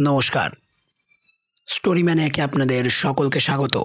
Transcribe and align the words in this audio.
নমস্কার। 0.00 0.50
স্টোরি 1.66 2.02
ম্যানেকে 2.02 2.42
আপনাদের 2.42 2.90
সকলকে 2.90 3.40
স্বাগত। 3.40 3.82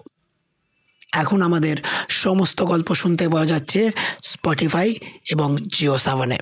এখন 1.14 1.42
আমাদের 1.42 1.78
সমস্ত 2.10 2.64
গল্প 2.64 2.94
শুনতে 2.94 3.30
পাওয়া 3.30 3.46
যাচ্ছে 3.46 3.92
স্পটিফাই 4.24 4.96
এবং 5.32 5.58
জিও 5.58 5.98
সাভানে। 5.98 6.40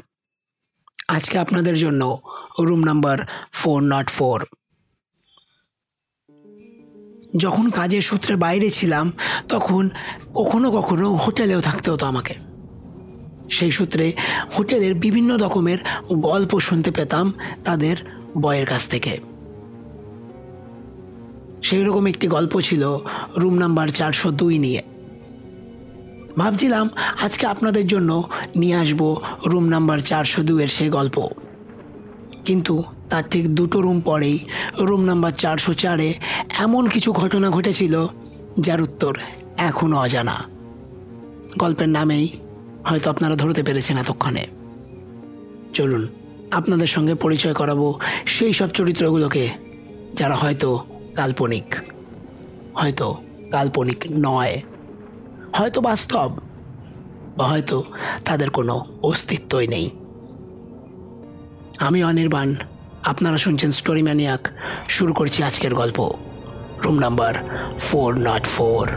আজকে 1.07 1.39
আপনাদের 1.39 1.77
জন্য 1.77 2.21
room 2.59 2.83
number 2.83 3.17
four 3.51 3.81
not 3.81 4.09
four. 4.09 4.45
যখন 7.37 7.69
কাজের 7.69 8.01
সূত্রে 8.01 8.35
বাইরে 8.35 8.69
ছিলাম, 8.69 9.13
তখন 9.49 9.89
কখনো 10.35 10.71
কখনো 10.71 11.15
হোটেলেও 11.15 11.61
থাকতে 11.61 11.91
হতো 11.91 12.05
আমাকে। 12.05 12.33
সেই 13.51 13.71
সূত্রে 13.71 14.13
হোটেলের 14.57 14.95
বিভিন্ন 14.95 15.37
রকমের 15.37 15.77
গল্প 16.13 16.59
শুনতে 16.59 16.91
পেতাম 16.91 17.33
তাদের 17.65 17.97
বয়ের 18.41 18.65
কাছ 18.65 18.87
থেকে। 18.87 19.28
সেই 21.63 21.83
রকম 21.83 22.07
একটি 22.07 22.27
গল্প 22.27 22.61
ছিল 22.61 22.97
রুম 23.37 23.53
নাম্বার 23.53 23.87
চারশো 23.87 24.31
দুই 24.31 24.57
নিয়ে। 24.57 24.83
ভাবছিলাম 26.37 26.89
আজকে 27.21 27.47
আপনাদের 27.47 27.87
জন্য 27.87 28.29
নিয়ে 28.55 28.75
আসব 28.75 29.21
রুম 29.45 29.63
নাম্বার 29.63 29.99
চারশো 29.99 30.43
দুইয়ের 30.43 30.67
সেই 30.67 30.89
গল্প। 30.89 31.27
কিন্তু 32.45 32.83
তার 33.09 33.23
ঠিক 33.31 33.55
দুটো 33.55 33.81
রুম 33.81 34.01
পরেই 34.01 34.39
রুম 34.79 35.01
নাম্বার 35.01 35.31
চারশো 35.31 35.73
চারে 35.73 36.13
এমন 36.59 36.87
কিছু 36.87 37.11
ঘটনা 37.11 37.49
ঘটেছিল 37.49 38.07
যার 38.59 38.81
উত্তর 38.81 39.17
এখনও 39.57 39.97
অজানা। 39.97 40.43
গল্পের 41.57 41.89
নামেই 41.89 42.29
হয়তো 42.85 43.09
আপনারা 43.09 43.35
ধরতে 43.35 43.63
পেরেছেন 43.63 43.97
এতক্ষণে। 43.97 44.47
চলুন 45.73 46.07
আপনাদের 46.51 46.87
সঙ্গে 46.87 47.15
পরিচয় 47.15 47.53
করাবো 47.53 47.99
সেই 48.25 48.53
সব 48.53 48.69
চরিত্রগুলোকে 48.69 49.49
যারা 50.13 50.35
হয়তো 50.35 50.85
কাল্পনিক। 51.19 51.75
হয়তো 52.75 53.17
কাল্পনিক 53.51 54.05
নয়। 54.11 54.61
হয়তো 55.55 55.81
বাস্তব। 55.81 56.31
বা 57.37 57.47
হয়তো 57.47 57.83
তাদের 58.25 58.49
কোনো 58.49 58.85
অস্তিত্বই 59.03 59.67
নেই। 59.67 59.89
আমি 61.77 62.03
অনির্বাণ, 62.03 62.55
আপনারা 63.03 63.37
শুনছেন 63.37 63.71
স্টোরি 63.71 64.01
ম্যানিয়াক। 64.01 64.47
শুরু 64.89 65.13
করছি 65.13 65.43
আজকের 65.43 65.73
গল্প। 65.73 66.13
Room 66.85 66.99
number 66.99 67.33
four 67.79 68.15
not 68.15 68.43
four. 68.43 68.89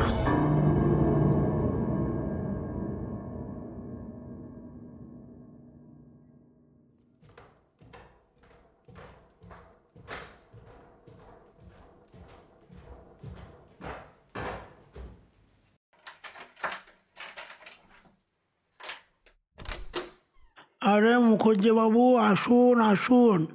আরে 20.93 21.19
মুখুজ্জিবাবু 21.19 22.17
আসুন 22.17 22.81
আসুন। 22.81 23.47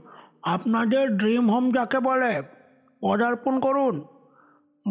আপনাদের 0.43 1.17
ড্রিম 1.17 1.52
হোম 1.52 1.71
যাকে 1.71 1.99
বলে, 1.99 2.41
পদার্পণ 3.02 3.59
করুন। 3.59 4.03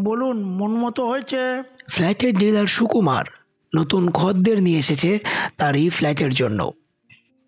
বলুন, 0.05 0.43
মন 0.43 0.73
মতো 0.75 1.09
হয়েছে? 1.09 1.63
ফ্ল্যাটের 1.89 2.35
ডিলার 2.37 2.67
সুকুমার 2.67 3.25
নতুন 3.77 4.11
খদ্দের 4.11 4.63
নিয়ে 4.63 4.79
এসেছে 4.79 5.19
তারই 5.59 5.89
ফ্ল্যাটের 5.89 6.35
জন্য। 6.35 6.73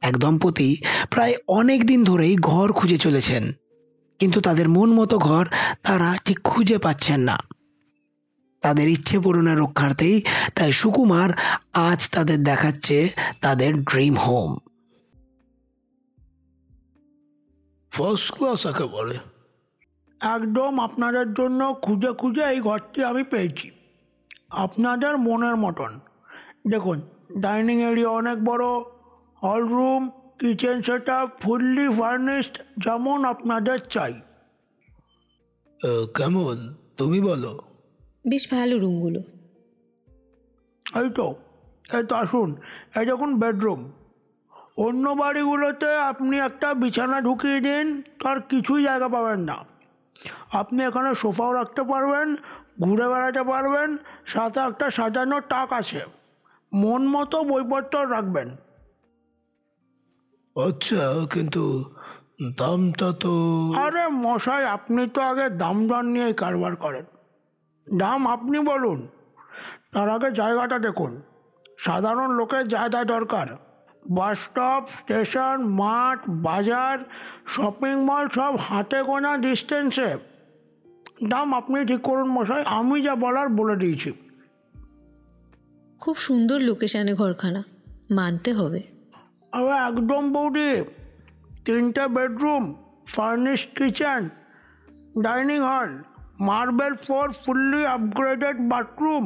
এক 0.01 0.17
দম্পতি 0.17 0.83
প্রায় 1.11 1.35
অনেক 1.49 1.87
দিন 1.87 2.05
ধরেই 2.05 2.37
ঘর 2.37 2.73
খুঁজে 2.73 2.97
চলেছেন। 2.97 3.53
কিন্তু 4.19 4.41
তাদের 4.41 4.69
মন 4.69 4.93
মতো 4.93 5.19
ঘর 5.19 5.47
তারা 5.83 6.17
ঠিক 6.25 6.39
খুঁজে 6.45 6.79
পাচ্ছেন 6.79 7.21
না। 7.21 7.39
তাদের 8.63 8.89
ইচ্ছে 8.89 9.19
পূরণের 9.19 9.59
রক্ষার্থেই 9.59 10.23
তাই 10.55 10.73
সুকুমার 10.73 11.31
আজ 11.73 12.09
তাদের 12.11 12.43
দেখাচ্ছে 12.43 13.09
তাদের 13.41 13.73
ড্রিম 13.85 14.15
হোম। 14.15 14.57
ফার্স্ট 17.99 18.29
ক্লাস 18.37 18.61
একে 18.67 18.87
বলে 18.97 19.17
একদম 20.21 20.73
আপনাদের 20.81 21.27
জন্য 21.35 21.61
খুঁজে 21.85 22.11
খুঁজে 22.21 22.45
এই 22.53 22.61
ঘরটি 22.61 23.01
আমি 23.05 23.23
পেয়েছি। 23.33 23.69
আপনাদের 24.65 25.15
মনের 25.19 25.57
মতন। 25.57 25.93
দেখুন 26.71 26.99
ডাইনিং 27.41 27.77
এরিয়া 27.83 28.11
অনেক 28.11 28.39
বড় 28.45 28.67
hall 29.43 29.63
room 29.75 30.03
kitchen 30.39 30.77
set 30.83 31.09
up 31.11 31.29
fully 31.41 31.87
furnished 31.99 32.57
যেমন 32.85 33.19
আপনাদের 33.25 33.79
চাই। 33.95 34.15
কেমন? 36.17 36.57
তুমি 36.97 37.19
বলো। 37.21 37.53
বেশ 38.29 38.45
ভালো 38.53 38.75
রুমগুলো। 38.79 39.21
এই 41.03 41.09
তো 41.11 41.27
এই 41.97 42.05
তো 42.09 42.15
আসুন। 42.23 42.49
এই 42.99 43.05
দেখুন 43.07 43.31
বেডরুম। 43.41 43.81
অন্য 44.79 45.11
বাড়িগুলোতে 45.11 45.95
আপনি 45.95 46.39
একটা 46.39 46.75
বিছানা 46.75 47.21
ঢুকিয়ে 47.21 47.61
দিন 47.61 48.03
তার 48.25 48.41
কিছুই 48.41 48.83
জায়গা 48.83 49.09
পাবেন 49.09 49.41
না। 49.41 49.65
আপনি 50.53 50.85
এখানে 50.85 51.15
সোফাও 51.15 51.53
রাখতে 51.53 51.83
পারবেন 51.83 52.37
ঘুরে 52.81 53.09
বেড়াতে 53.09 53.43
পারবেন 53.43 53.97
সাথে 54.27 54.61
একটা 54.61 54.91
সাজানোর 54.91 55.41
টাক 55.41 55.73
আছে। 55.73 56.01
মন 56.75 57.07
মতো 57.07 57.45
বইপত্র 57.45 58.11
রাখবেন। 58.11 58.49
আচ্ছা 60.57 61.27
কিন্তু 61.33 61.95
দামটা 62.59 63.13
তো 63.13 63.33
আরে 63.73 64.09
মশাই 64.09 64.65
আপনি 64.65 65.09
তো 65.09 65.21
আগে 65.21 65.51
দাম 65.51 65.87
দর 65.87 66.03
নিয়েই 66.03 66.33
কারবার 66.33 66.77
করেন। 66.77 67.05
দাম 67.99 68.27
আপনি 68.27 68.59
বলুন। 68.59 69.09
তার 69.93 70.09
আগে 70.09 70.31
জায়গাটা 70.31 70.79
দেখুন। 70.79 71.23
সাধারণ 71.79 72.31
লোকের 72.31 72.69
যা 72.69 72.89
যা 72.89 73.05
দরকার। 73.05 73.68
বাস 74.11 74.39
স্টপ 74.39 74.83
স্টেশন 74.99 75.57
মাঠ 75.81 76.19
বাজার 76.47 76.99
শপিং 77.47 77.97
মল 78.09 78.25
সব 78.29 78.53
হাতে 78.57 79.03
গোনা 79.03 79.33
ডিস্টেন্সে। 79.37 80.11
দাম 81.29 81.49
আপনি 81.55 81.79
ঠিক 81.85 82.01
করুন 82.01 82.29
মশাই 82.29 82.63
আমি 82.79 82.97
যা 83.03 83.15
বলার 83.15 83.49
বলে 83.49 83.77
দিয়েছি। 83.77 84.11
খুব 86.01 86.17
সুন্দর 86.17 86.59
লোকেশানে 86.61 87.13
ঘরখানা 87.15 87.63
মানতে 88.11 88.51
হবে। 88.53 88.81
আরে 89.53 89.77
একদম 89.89 90.23
বৌদি 90.33 90.71
তিনটে 91.65 92.05
bedroom 92.07 92.65
furnish 93.07 93.61
kitchen 93.77 94.23
dining 95.23 95.61
hall 95.61 95.91
marble 96.41 96.95
floor 96.95 97.29
fully 97.45 97.81
upgraded 97.87 98.57
bathroom. 98.71 99.25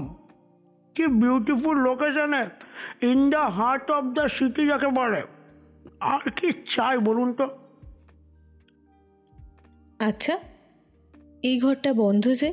কি 0.95 1.05
বিউটিফুল 1.07 1.77
লোকেশনে 1.79 2.43
in 3.03 3.31
the 3.31 3.39
heart 3.39 3.91
of 3.91 4.05
the 4.05 4.29
city 4.29 4.67
যাকে 4.67 4.87
বলে। 4.87 5.23
আর 6.01 6.31
কি 6.31 6.53
চাই 6.53 6.99
বলুন 6.99 7.33
তো? 7.33 7.47
আচ্ছা 9.99 10.39
এই 11.43 11.61
ঘরটা 11.61 11.93
বন্ধ 11.93 12.25
যে 12.29 12.49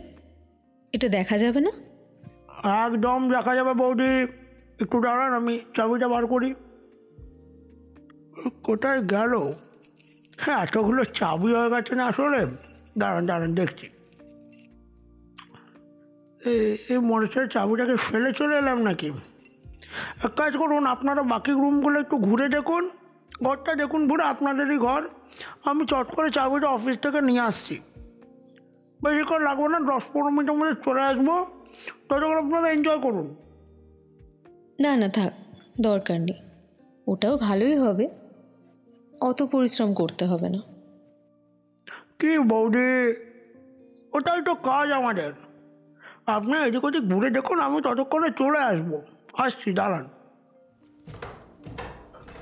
এটা 0.93 1.07
দেখা 1.07 1.37
যাবে 1.37 1.59
না? 1.61 1.71
একদম 2.85 3.19
দেখা 3.29 3.55
যাবে 3.55 3.73
বৌদি। 3.73 4.13
একটু 4.83 5.01
দাঁড়ান 5.01 5.33
আমি 5.33 5.59
চাবিটা 5.75 6.07
বার 6.07 6.27
করি। 6.27 6.53
কোথায় 8.63 9.01
গেল? 9.01 9.33
হ্যাঁ 10.37 10.59
এতগুলো 10.63 11.03
চাবি 11.03 11.53
হয়ে 11.53 11.69
গেছে 11.69 11.95
না 11.95 12.03
আসলে? 12.05 12.45
দাঁড়ান 12.97 13.25
দাঁড়ান 13.25 13.51
দেখছি। 13.55 13.87
এই 16.89 16.97
মরিচের 16.97 17.47
চাবিটাকে 17.47 17.95
ফেলে 17.95 18.33
চলে 18.33 18.55
এলাম 18.57 18.81
নাকি? 18.81 19.11
এক 20.23 20.31
কাজ 20.35 20.57
করুন 20.57 20.85
আপনারা 20.85 21.23
বাকি 21.23 21.51
রুমগুলো 21.51 21.99
একটু 21.99 22.17
ঘুরে 22.17 22.49
দেখুন। 22.49 22.89
ঘরটা 23.43 23.75
দেখুন 23.75 24.07
ঘুরে 24.07 24.23
আপনাদেরই 24.23 24.77
ঘর। 24.77 25.07
আমি 25.65 25.85
চট 25.85 26.15
করে 26.15 26.31
চাবিটা 26.31 26.67
অফিস 26.67 26.97
থেকে 26.97 27.21
নিয়ে 27.21 27.39
আসছি। 27.39 27.79
বেশিক্ষণ 29.03 29.41
লাগবে 29.41 29.67
না 29.67 29.79
দশ 29.79 30.03
পনেরো 30.13 30.29
মিনিটের 30.29 30.57
মধ্যে 30.57 30.73
চলে 30.85 31.01
আসব। 31.01 31.45
ততক্ষণ 32.09 32.37
আপনারা 32.37 32.71
এনজয় 32.71 32.99
করুন। 32.99 33.35
না 34.79 34.97
না 34.97 35.09
থাক 35.09 35.33
দরকার 35.81 36.21
নেই। 36.21 36.41
ওটাও 37.07 37.37
ভালোই 37.37 37.77
হবে। 37.77 38.09
অত 39.21 39.43
পরিশ্রম 39.43 39.93
করতে 39.93 40.25
হবে 40.25 40.49
না। 40.49 40.59
কি 42.19 42.39
বৌদি? 42.39 43.13
ওটাই 44.13 44.41
তো 44.41 44.55
কাজ 44.55 44.91
আমাদের। 44.91 45.33
আপনি 46.27 46.57
এদিক 46.57 46.83
ওদিক 46.83 47.01
ঘুরে 47.01 47.29
দেখুন 47.29 47.59
আমি 47.59 47.81
ততক্ষণে 47.81 48.29
চলে 48.29 48.59
আসব। 48.59 49.01
আসছি, 49.39 49.71
দাঁড়ান। 49.71 50.09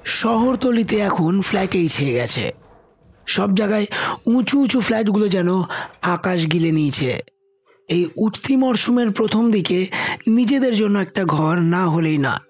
শহরতলিতে 0.05 0.97
এখন 0.97 1.41
ফ্ল্যাটেই 1.41 1.87
ছেয়ে 1.87 2.13
গেছে। 2.13 2.51
সব 3.25 3.55
জায়গায় 3.55 3.85
উঁচু 4.25 4.61
উঁচু 4.61 4.81
ফ্ল্যাটগুলো 4.81 5.27
যেন 5.27 5.49
আকাশ 6.01 6.51
গিলে 6.51 6.71
নিয়েছে। 6.71 7.19
এই 7.87 8.09
উঠতি 8.17 8.55
মরশুমের 8.55 9.11
প্রথম 9.11 9.51
দিকে 9.51 9.87
নিজেদের 10.27 10.75
জন্য 10.75 10.99
একটা 10.99 11.25
ঘর 11.25 11.55
না 11.57 11.87
হলেই 11.87 12.17
না। 12.17 12.41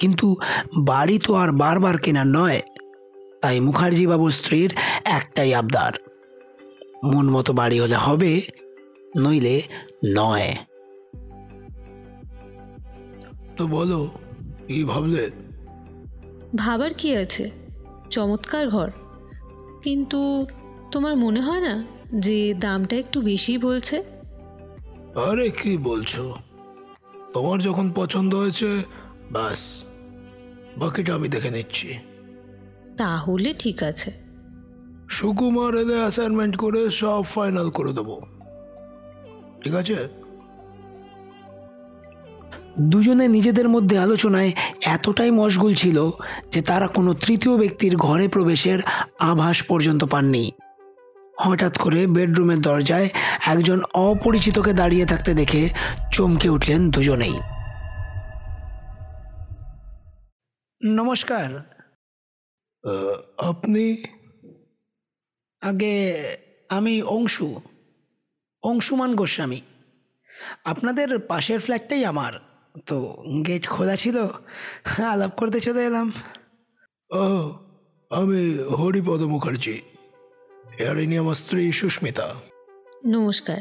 কিন্তু 0.00 0.36
বাড়ি 0.78 1.18
তো 1.18 1.34
আর 1.34 1.52
বারবার 1.52 1.98
কেনার 1.98 2.26
নয়। 2.26 2.60
তাই 3.42 3.60
মুখার্জি 3.60 4.06
বাবুর 4.06 4.30
স্ত্রীর 4.30 4.70
একটাই 5.04 5.54
আবদার, 5.54 5.92
মন 7.04 7.30
মতো 7.30 7.52
বাড়ি 7.52 7.80
হলে 7.80 7.96
হবে, 7.96 8.42
নইলে 9.16 9.62
নয়। 10.16 10.56
তো 13.56 13.66
বলো 13.66 14.10
কি 14.66 14.84
ভাবলে? 14.84 15.30
ভাবার 16.56 16.94
কি 16.94 17.16
আছে? 17.16 17.50
চমৎকার 18.10 18.68
ঘর। 18.68 18.90
কিন্তু 19.82 20.46
তোমার 20.90 21.16
মনে 21.16 21.40
হয় 21.40 21.60
না 21.60 21.84
যে 22.14 22.54
দামটা 22.54 22.96
একটু 22.96 23.20
বেশি 23.20 23.58
বলছে? 23.58 24.02
আরে 25.30 25.50
কি 25.50 25.76
বলছো? 25.76 26.34
তোমার 27.32 27.58
যখন 27.60 27.92
পছন্দ 27.94 28.34
হয়েছে 28.34 28.82
বাস 29.32 29.84
বাকিটা 30.76 31.14
আমি 31.14 31.28
দেখে 31.28 31.50
নিচ্ছি। 31.50 31.98
তাহলে 32.96 33.54
ঠিক 33.58 33.82
আছে। 33.82 34.12
সুকুমার 35.08 35.74
এলে 35.74 35.96
অ্যাসাইনমেন্ট 35.96 36.56
করে 36.56 36.90
সব 36.90 37.22
ফাইনাল 37.22 37.70
করে 37.70 37.92
দেবো। 37.92 38.22
ঠিক 39.64 39.74
আছে? 39.74 40.08
দুজনে 42.80 43.28
নিজেদের 43.28 43.68
মধ্যে 43.68 43.98
আলোচনায় 43.98 44.52
এতটাই 44.82 45.30
মশগুল 45.30 45.74
ছিল 45.74 46.10
যে 46.52 46.62
তারা 46.62 46.86
কোনো 46.86 47.14
তৃতীয় 47.14 47.56
ব্যক্তির 47.56 47.96
ঘরে 47.96 48.28
প্রবেশের 48.28 48.78
আভাস 49.18 49.62
পর্যন্ত 49.62 50.04
পাননি। 50.04 50.52
হঠাৎ 51.40 51.78
করে 51.78 52.06
বেডরুমের 52.06 52.60
দরজায় 52.60 53.08
একজন 53.46 53.82
অপরিচিতকে 53.94 54.72
দাঁড়িয়ে 54.72 55.06
থাকতে 55.06 55.34
দেখে 55.34 55.68
চমকে 56.12 56.48
উঠলেন 56.48 56.90
দুজনেই। 56.90 57.40
নমস্কার। 60.84 61.74
আপনি? 63.38 64.04
আগে 65.60 66.22
আমি 66.68 67.02
অংশু 67.02 67.60
অংশুমান 68.62 69.14
গোস্বামী। 69.14 69.60
আপনাদের 70.64 71.18
পাশের 71.18 71.60
ফ্ল্যাটটাই 71.60 72.04
আমার। 72.04 72.51
তো 72.86 72.96
গেট 73.46 73.64
খোলা 73.68 73.96
ছিল 73.96 74.16
আলাপ 75.12 75.32
করতে 75.36 75.60
চলে 75.60 75.80
এলাম। 75.86 76.12
ও 77.10 77.24
আমি 78.10 78.58
হরিপদ 78.78 79.20
মুখার্জি 79.22 79.82
এর 80.78 80.96
ইনি 80.98 81.18
আমার 81.18 81.34
স্ত্রী 81.34 81.72
সুস্মিতা। 81.72 82.34
নমস্কার। 83.06 83.60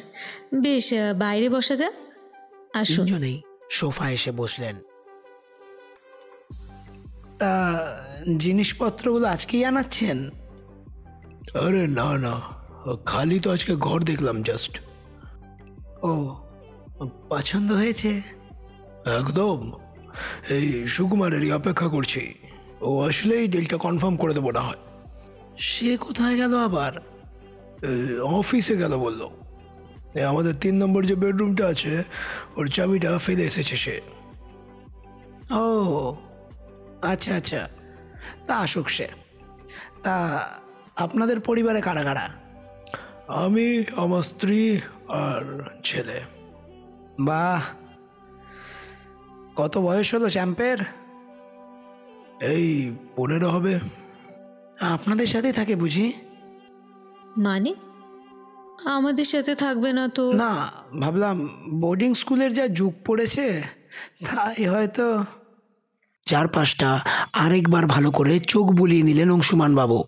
বেশ 0.62 0.88
বাইরে 1.18 1.50
বসা 1.50 1.76
যাক। 1.76 1.94
আসুন। 2.74 3.06
তিনজনেই 3.06 3.42
সোফা 3.70 4.10
এসে 4.10 4.32
বসলেন। 4.32 4.76
তা 7.40 7.54
জিনিসপত্রগুলো 8.38 9.28
আজকেই 9.28 9.66
আনাচ্ছেন? 9.66 10.18
আরে 11.66 11.88
না 11.88 12.18
না 12.18 12.34
খালি 13.06 13.40
তো 13.40 13.52
আজকে 13.52 13.74
ঘর 13.76 14.00
দেখলাম 14.02 14.38
জাস্ট 14.44 14.74
ও 16.04 16.12
পছন্দ 17.30 17.72
হয়েছে? 17.72 18.22
একদম। 19.06 19.72
এই 20.50 20.88
সুকুমারেরই 20.88 21.52
অপেক্ষা 21.52 21.88
করছি। 21.88 22.36
ও 22.82 23.02
আসলেই 23.02 23.48
ডিলটা 23.48 23.78
কনফার্ম 23.78 24.16
করে 24.16 24.34
দেবো 24.34 24.52
না 24.52 24.62
হয়। 24.62 24.78
সে 25.58 25.98
কোথায় 25.98 26.36
গেল 26.38 26.58
আবার? 26.58 26.94
অফিসে 28.22 28.78
গেল 28.78 28.98
বলল। 28.98 29.30
আমাদের 30.28 30.54
তিন 30.62 30.84
নম্বর 30.84 31.06
যে 31.06 31.16
বেডরুমটা 31.16 31.68
আছে 31.68 32.04
ওর 32.56 32.68
চাবিটা 32.68 33.18
ফেলে 33.18 33.44
এসেছে 33.44 33.76
সে। 33.76 34.02
ও 35.52 36.16
আচ্ছা 37.02 37.36
আচ্ছা। 37.36 37.70
তা 38.48 38.58
আসুক 38.58 38.90
সে। 38.90 39.08
তা 40.04 40.48
আপনাদের 40.96 41.40
পরিবারে 41.40 41.82
কারা 41.82 42.04
কারা? 42.04 42.30
আমি 43.28 43.84
আমার 43.96 44.22
স্ত্রী 44.22 44.82
আর 45.08 45.70
ছেলে। 45.84 46.22
বাহ! 47.20 47.64
কত 49.56 49.78
বয়স 49.78 50.16
হলো 50.16 50.30
চ্যাম্পের? 50.30 50.78
এই 52.42 52.96
পনেরো 53.16 53.50
হবে। 53.50 53.80
আপনাদের 54.82 55.28
সাথে 55.28 55.54
থাকে 55.54 55.76
বুঝি? 55.76 56.14
মানে? 57.38 57.76
আমাদের 58.86 59.26
সাথে 59.26 59.56
থাকবে 59.56 59.94
না 59.94 60.08
তো। 60.08 60.34
না 60.34 60.72
ভাবলাম 61.00 61.50
বোর্ডিং 61.74 62.14
স্কুলের 62.14 62.54
যা 62.54 62.68
যুগ 62.68 62.94
পড়েছে 63.06 63.62
তাই 64.26 64.66
হয়তো 64.66 65.24
চারপাশটা 66.26 67.00
আরেকবার 67.34 67.88
ভালো 67.88 68.12
করে 68.12 68.40
চোখ 68.40 68.72
বুলিয়ে 68.72 69.04
নিলেন 69.04 69.32
অংশুমান 69.32 69.76
বাবু। 69.76 70.04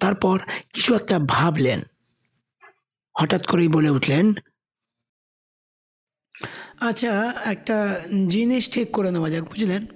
তারপর 0.00 0.40
কিছু 0.72 0.94
একটা 0.94 1.18
ভাবলেন। 1.18 1.80
হঠাৎ 3.18 3.46
করেই 3.46 3.68
বলে 3.68 3.90
উঠলেন 3.90 4.32
আচ্ছা 6.80 7.32
একটা 7.44 8.00
জিনিস 8.28 8.70
ঠিক 8.70 8.90
করে 8.90 9.10
নেওয়া 9.10 9.30
যাক 9.30 9.42
বুঝলেন? 9.42 9.86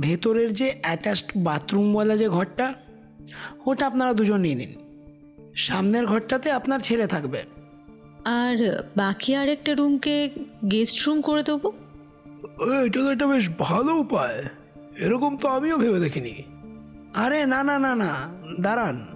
ভেতরের 0.00 0.54
যে 0.54 0.74
অ্যাটাচড 0.82 1.26
বাথরুমওয়ালা 1.36 2.16
যে 2.16 2.28
ঘরটা 2.28 2.74
ওটা 3.66 3.86
আপনারা 3.86 4.12
দুজন 4.12 4.40
নিয়ে 4.40 4.54
নিন। 4.54 4.74
সামনের 5.54 6.06
ঘরটাতে 6.06 6.52
আপনার 6.52 6.80
ছেলে 6.80 7.06
থাকবে। 7.06 7.44
আর 8.24 8.82
বাকি 8.96 9.34
আরেকটা 9.34 9.74
রুমকে 9.74 10.30
গেস্ট 10.70 11.08
রুম 11.08 11.20
করে 11.20 11.42
দেবো? 11.42 11.72
এটা 12.84 13.00
তো 13.00 13.10
একটা 13.10 13.26
বেশ 13.26 13.50
ভালো 13.58 13.94
উপায়। 13.94 14.44
এরকম 14.96 15.36
তো 15.36 15.48
আমিও 15.48 15.76
ভেবে 15.76 16.00
দেখিনি। 16.00 16.42
আরে 17.14 17.46
না 17.46 17.62
না 17.62 17.78
না 17.78 17.94
না 17.94 18.28
দাঁড়ান। 18.60 19.06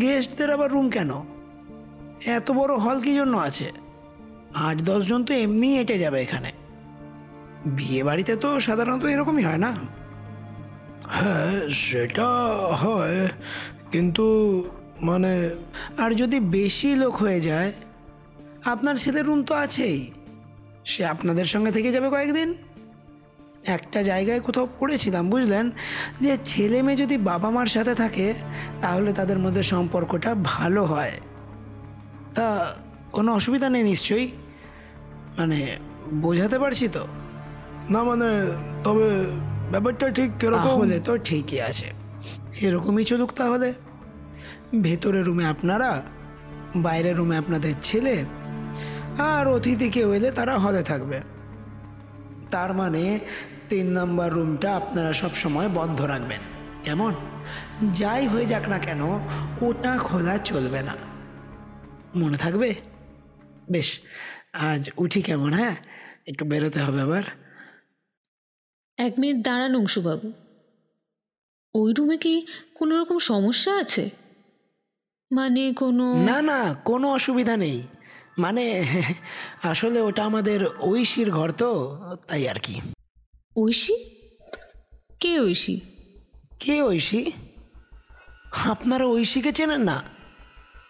গেস্টদের 0.00 0.50
আবার 0.50 0.72
রুম 0.72 0.90
কেন? 0.90 1.10
এত 2.26 2.50
বড় 2.50 2.76
হল 2.76 3.00
কি 3.00 3.14
জন্য 3.14 3.36
আছে? 3.36 3.83
আট 4.54 4.82
দশজন 4.82 5.24
তো 5.24 5.34
এমনি 5.34 5.78
এঁটে 5.78 5.98
যাবে 5.98 6.18
এখানে। 6.22 6.50
বিয়ে 7.66 8.04
বাড়িতে 8.04 8.36
তো 8.36 8.60
সাধারণত 8.60 9.04
এরকমই 9.04 9.42
হয় 9.42 9.58
না? 9.58 9.72
হ্যাঁ 11.08 11.70
সেটা 11.70 12.28
হয়, 12.72 13.28
কিন্তু 13.92 14.26
মানে 15.02 15.50
আর 15.98 16.14
যদি 16.14 16.40
বেশি 16.40 16.94
লোক 16.94 17.14
হয়ে 17.16 17.40
যায়, 17.40 17.72
আপনার 18.64 18.96
ছেলের 18.96 19.26
রুম 19.26 19.42
তো 19.42 19.54
আছেই। 19.54 20.10
সে 20.84 21.06
আপনাদের 21.06 21.44
সঙ্গে 21.44 21.70
থেকে 21.70 21.92
যাবে 21.92 22.10
কয়েকদিন। 22.10 22.54
একটা 23.66 24.02
জায়গায় 24.02 24.40
কোথাও 24.40 24.68
পড়েছিলাম, 24.78 25.30
বুঝলেন? 25.30 25.70
যে 26.20 26.36
ছেলে 26.44 26.82
মেয়ে 26.82 26.96
যদি 26.96 27.16
বাবা 27.16 27.50
মার 27.50 27.66
সাথে 27.66 27.94
থাকে, 27.94 28.34
তাহলে 28.80 29.12
তাদের 29.12 29.38
মধ্যে 29.38 29.62
সম্পর্কটা 29.62 30.34
ভালো 30.44 30.84
হয়। 30.84 31.12
তা 32.34 32.76
কোনো 33.12 33.32
অসুবিধা 33.32 33.68
নেই 33.68 33.82
নিশ্চয়ই? 33.82 34.28
মানে 35.38 35.76
বোঝাতে 36.12 36.58
পারছি 36.58 36.88
তো? 36.88 37.06
না 37.90 38.02
মানে 38.02 38.52
তবে 38.84 39.24
ব্যাপারটা 39.70 40.10
ঠিক 40.10 40.30
হলে 40.44 41.00
তো 41.00 41.18
ঠিকই 41.18 41.60
আছে। 41.60 41.92
এরকমই 42.60 43.04
চলুক 43.04 43.32
তাহলে। 43.32 43.72
ভেতরের 44.82 45.24
রুমে 45.24 45.46
আপনারা, 45.46 46.02
বাইরের 46.76 47.16
রুমে 47.16 47.36
আপনাদের 47.36 47.74
ছেলে 47.82 48.24
আর 49.18 49.48
অতিথি 49.48 49.90
কেউ 49.90 50.12
এলে 50.12 50.30
তারা 50.30 50.58
হলে 50.58 50.82
থাকবে। 50.82 51.20
তার 52.50 52.74
মানে 52.74 53.18
তিন 53.68 53.98
নম্বর 53.98 54.32
রুমটা 54.32 54.76
আপনারা 54.76 55.12
সব 55.12 55.34
সময় 55.34 55.68
বন্ধ 55.68 56.00
রাখবেন। 56.00 56.40
কেমন? 56.82 57.14
যাই 57.92 58.26
হয়ে 58.26 58.46
যাক 58.46 58.68
না 58.68 58.78
কেন, 58.78 59.00
ওটা 59.60 59.98
খোলা 59.98 60.38
চলবে 60.38 60.82
না। 60.82 60.94
মনে 62.16 62.36
থাকবে? 62.36 62.74
বেশ 63.70 64.00
আজ 64.54 64.90
উঠি 64.96 65.22
কেমন 65.22 65.52
হ্যাঁ? 65.52 65.76
একটু 66.26 66.44
বেরোতে 66.44 66.80
হবে 66.80 67.00
আবার। 67.00 67.22
এক 68.96 69.14
মিনিট 69.18 69.44
দাঁড়ান 69.44 69.76
অংশুবাবু। 69.76 70.32
ওই 71.74 71.94
রুমে 71.98 72.16
কি 72.16 72.46
কোনো 72.74 73.00
রকম 73.00 73.18
সমস্যা 73.18 73.76
আছে? 73.76 74.10
মানে 75.32 75.72
কোনো 75.72 76.24
না 76.24 76.42
না 76.42 76.74
কোনো 76.74 77.12
অসুবিধা 77.12 77.56
নেই। 77.56 77.82
মানে 78.38 78.84
আসলে 79.62 80.00
ওটা 80.00 80.24
আমাদের 80.24 80.66
ঐশীর 80.80 81.30
ঘর 81.30 81.52
তো 81.52 81.98
তাই 82.28 82.48
আর 82.48 82.58
কি। 82.62 82.80
ঐশী? 83.56 84.10
কে 85.20 85.40
ঐশী? 85.40 85.80
কে 86.60 86.82
ঐশী? 86.82 87.32
আপনারা 88.68 89.04
ঐশীকে 89.04 89.52
চেনেন 89.52 89.82
না? 89.82 90.02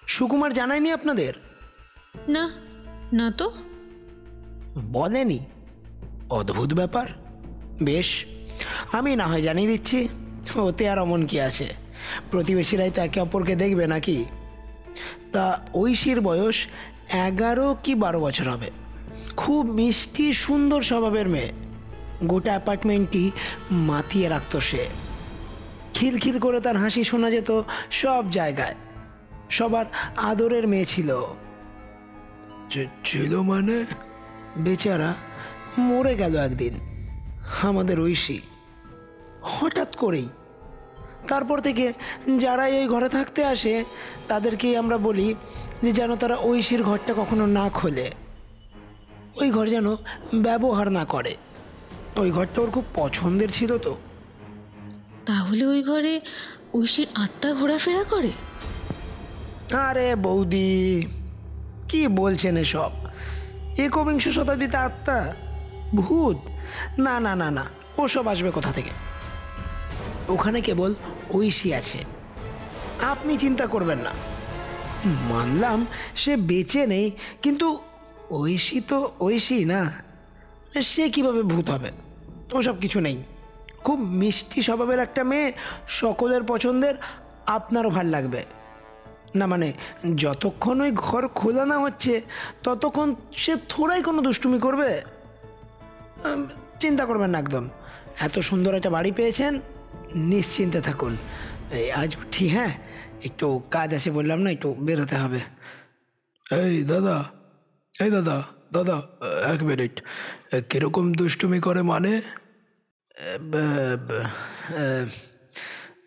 সুকুমার 0.06 0.52
জানায়নি 0.52 0.92
আপনাদের? 0.92 1.34
না 2.28 2.73
না 3.14 3.30
তো? 3.30 3.52
বলেনি। 4.92 5.38
অদ্ভুত 6.30 6.74
ব্যাপার। 6.74 7.06
বেশ, 7.82 8.24
আমি 8.92 9.16
না 9.16 9.26
হয় 9.26 9.42
জানিয়ে 9.42 9.68
দিচ্ছি, 9.68 10.08
ওতে 10.56 10.88
আর 10.88 10.98
অমন 10.98 11.26
কি 11.26 11.40
আছে। 11.40 11.74
প্রতিবেশীরাই 12.30 12.90
তো 12.90 13.02
একে 13.02 13.20
অপরকে 13.20 13.56
দেখবে 13.56 13.86
নাকি? 13.86 14.24
তা 15.32 15.60
ঐশীর 15.74 16.20
বয়স 16.20 16.66
এগারো 17.12 17.76
কি 17.84 17.94
বারো 17.94 18.20
বছর 18.20 18.50
হবে। 18.50 18.70
খুব 19.36 19.66
মিষ্টি, 19.66 20.32
সুন্দর 20.32 20.82
স্বভাবের 20.82 21.28
মেয়ে। 21.28 21.52
গোটা 22.24 22.50
অ্যাপার্টমেন্টটি 22.50 23.30
মাতিয়ে 23.70 24.28
রাখত 24.28 24.56
সে। 24.56 24.86
খিলখিল 25.94 26.38
করে 26.38 26.60
তার 26.60 26.76
হাসি 26.76 27.04
শোনা 27.04 27.30
যেত 27.30 27.62
সব 27.90 28.30
জায়গায়। 28.30 28.74
সবার 29.50 29.86
আদরের 30.16 30.68
মেয়ে 30.68 30.84
ছিল। 30.84 31.34
ছিল 33.04 33.40
মানে? 33.40 33.84
বেচারা 34.58 35.14
মরে 35.78 36.14
গেল 36.14 36.36
একদিন 36.36 36.80
আমাদের 37.62 38.00
ঐশী। 38.00 38.40
হঠাৎ 39.42 39.96
করেই। 39.96 40.28
তারপর 41.28 41.60
থেকে 41.60 41.92
যারা 42.36 42.68
এই 42.68 42.86
ঘরে 42.86 43.08
থাকতে 43.08 43.44
আসে 43.44 43.84
তাদেরকেই 44.28 44.76
আমরা 44.76 44.98
বলি 44.98 45.34
যে 45.82 45.92
যেন 45.92 46.16
তারা 46.16 46.36
ঐশীর 46.36 46.82
ঘরটা 46.82 47.14
কখনো 47.16 47.46
না 47.46 47.68
খোলে। 47.68 48.12
ওই 49.40 49.50
ঘর 49.50 49.66
যেন 49.66 49.94
ব্যবহার 50.34 50.90
না 50.90 51.04
করে। 51.04 51.36
ওই 52.16 52.30
ঘরটা 52.30 52.62
ওর 52.62 52.70
খুব 52.70 52.84
পছন্দের 52.94 53.50
ছিল 53.50 53.78
তো। 53.78 53.96
তাহলে 55.26 55.66
ওই 55.66 55.82
ঘরে 55.82 56.20
ঐশীর 56.74 57.06
আত্মা 57.14 57.52
ঘোরাফেরা 57.52 58.04
করে? 58.04 58.30
আরে 59.76 60.16
বৌদি 60.16 61.02
কি 61.88 62.08
বলছেন 62.08 62.56
এসব? 62.56 62.90
একবিংশ 63.78 64.28
শতাব্দীতে 64.28 64.76
আত্মা 64.76 65.34
ভূত? 65.94 66.36
না 66.98 67.20
না 67.20 67.34
না 67.34 67.50
না, 67.50 67.64
ওসব 67.98 68.28
আসবে 68.28 68.50
কোথা 68.50 68.72
থেকে? 68.72 68.90
ওখানে 70.28 70.60
কেবল 70.60 70.94
ঐশী 71.34 71.74
আছে। 71.74 72.04
আপনি 73.02 73.38
চিন্তা 73.38 73.66
করবেন 73.66 73.98
না। 73.98 74.10
মানলাম 75.06 75.86
সে 76.16 76.36
বেঁচে 76.36 76.86
নেই, 76.86 77.10
কিন্তু 77.42 77.78
ঐশী 78.30 78.80
তো 78.80 79.12
ঐশী 79.20 79.64
না। 79.64 79.92
সে 80.82 81.08
কীভাবে 81.08 81.42
ভূত 81.42 81.70
হবে? 81.70 81.90
ওসব 82.52 82.80
কিছু 82.80 83.00
নেই। 83.00 83.22
খুব 83.84 83.98
মিষ্টি 84.00 84.62
স্বভাবের 84.62 84.98
একটা 84.98 85.24
মেয়ে, 85.24 85.52
সকলের 85.88 86.42
পছন্দের, 86.42 86.94
আপনারও 87.46 87.90
ভালো 87.90 88.10
লাগবে। 88.10 88.44
না 89.36 89.46
মানে 89.46 89.72
যতক্ষণ 90.16 90.80
ওই 90.80 90.92
ঘর 90.92 91.28
খোলা 91.28 91.66
না 91.66 91.78
হচ্ছে 91.78 92.22
ততক্ষণ 92.62 93.14
সে 93.32 93.56
থোড়াই 93.68 94.02
কোনো 94.02 94.22
দুষ্টুমি 94.22 94.58
করবে? 94.58 95.02
চিন্তা 96.80 97.06
করবেন 97.06 97.30
না 97.30 97.38
একদম। 97.38 97.68
এত 98.20 98.38
সুন্দর 98.38 98.74
একটা 98.74 98.90
বাড়ি 98.90 99.12
পেয়েছেন 99.12 99.60
নিশ্চিন্তে 100.14 100.80
থাকুন। 100.80 101.16
এই 101.70 101.92
আজ 101.92 102.16
উঠি 102.16 102.48
হ্যাঁ? 102.48 102.74
একটু 103.24 103.62
কাজ 103.70 103.94
আছে 103.94 104.10
বললাম 104.10 104.38
না 104.38 104.50
একটু 104.50 104.74
বেরোতে 104.74 105.16
হবে। 105.16 105.40
এই 106.52 106.82
দাদা। 106.82 107.24
এই 108.00 108.10
দাদা 108.10 108.42
দাদা 108.72 109.02
এক 109.52 109.62
মিনিট। 109.62 110.02
কীরকম 110.70 111.12
দুষ্টুমি 111.12 111.60
করে 111.60 111.82
মানে? 111.82 112.22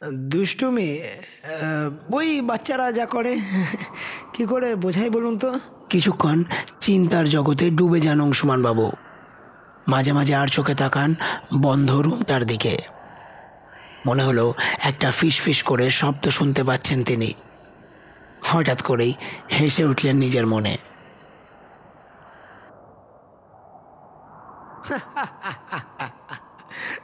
দুষ্টুমি 0.04 1.02
ওই 2.14 2.42
বাচ্চারা 2.42 2.92
যা 2.92 3.06
করে 3.06 3.40
কি 4.34 4.46
করে 4.46 4.76
বোঝাই 4.76 5.10
বলুন 5.10 5.38
তো? 5.38 5.60
কিছুক্ষণ 5.90 6.44
চিন্তার 6.82 7.30
জগতে 7.30 7.70
ডুবে 7.70 8.00
যান 8.00 8.22
অংশুমান 8.22 8.64
বাবু। 8.64 8.92
মাঝে 9.88 10.14
মাঝে 10.14 10.36
আর 10.36 10.48
চোখে 10.48 10.76
তাকান 10.76 11.16
বন্ধ 11.62 11.90
রুমটার 11.96 12.46
দিকে। 12.46 12.82
মনে 14.06 14.24
হলো 14.24 14.54
একটা 14.80 15.12
ফিস 15.12 15.42
ফিস 15.42 15.64
করে 15.64 15.90
শব্দ 15.90 16.30
শুনতে 16.30 16.64
পাচ্ছেন 16.64 17.04
তিনি। 17.04 17.34
হঠাৎ 18.42 18.82
করেই 18.82 19.14
হেসে 19.60 19.86
উঠলেন 19.86 20.18
নিজের 20.18 20.48
মনে। 20.48 20.78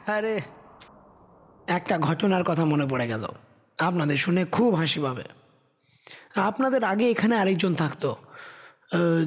আরে 0.08 0.63
একটা 1.76 2.00
ঘটনার 2.00 2.44
কথা 2.44 2.66
মনে 2.66 2.86
পড়ে 2.86 3.08
গেল। 3.08 3.28
আপনাদের 3.80 4.18
শুনে 4.18 4.46
খুব 4.46 4.74
হাসি 4.74 5.00
পাবে। 5.00 5.24
আপনাদের 6.36 6.84
আগে 6.84 7.10
এখানে 7.10 7.36
আরেকজন 7.36 7.74
থাকতো। 7.74 8.16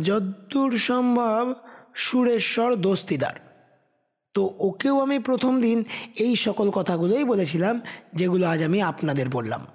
যদ্দূর 0.03 0.79
সম্ভব 0.79 1.55
সুরেশ্বর 1.95 2.77
দস্তিদার। 2.77 3.37
তো 4.35 4.55
ওকেও 4.59 5.01
আমি 5.01 5.19
প্রথম 5.19 5.61
দিন 5.61 5.85
এই 6.19 6.37
সকল 6.37 6.71
কথাগুলোই 6.71 7.25
বলেছিলাম, 7.25 7.81
যেগুলো 8.15 8.47
আজ 8.47 8.63
আমি 8.63 8.83
আপনাদের 8.83 9.29
বললাম। 9.29 9.67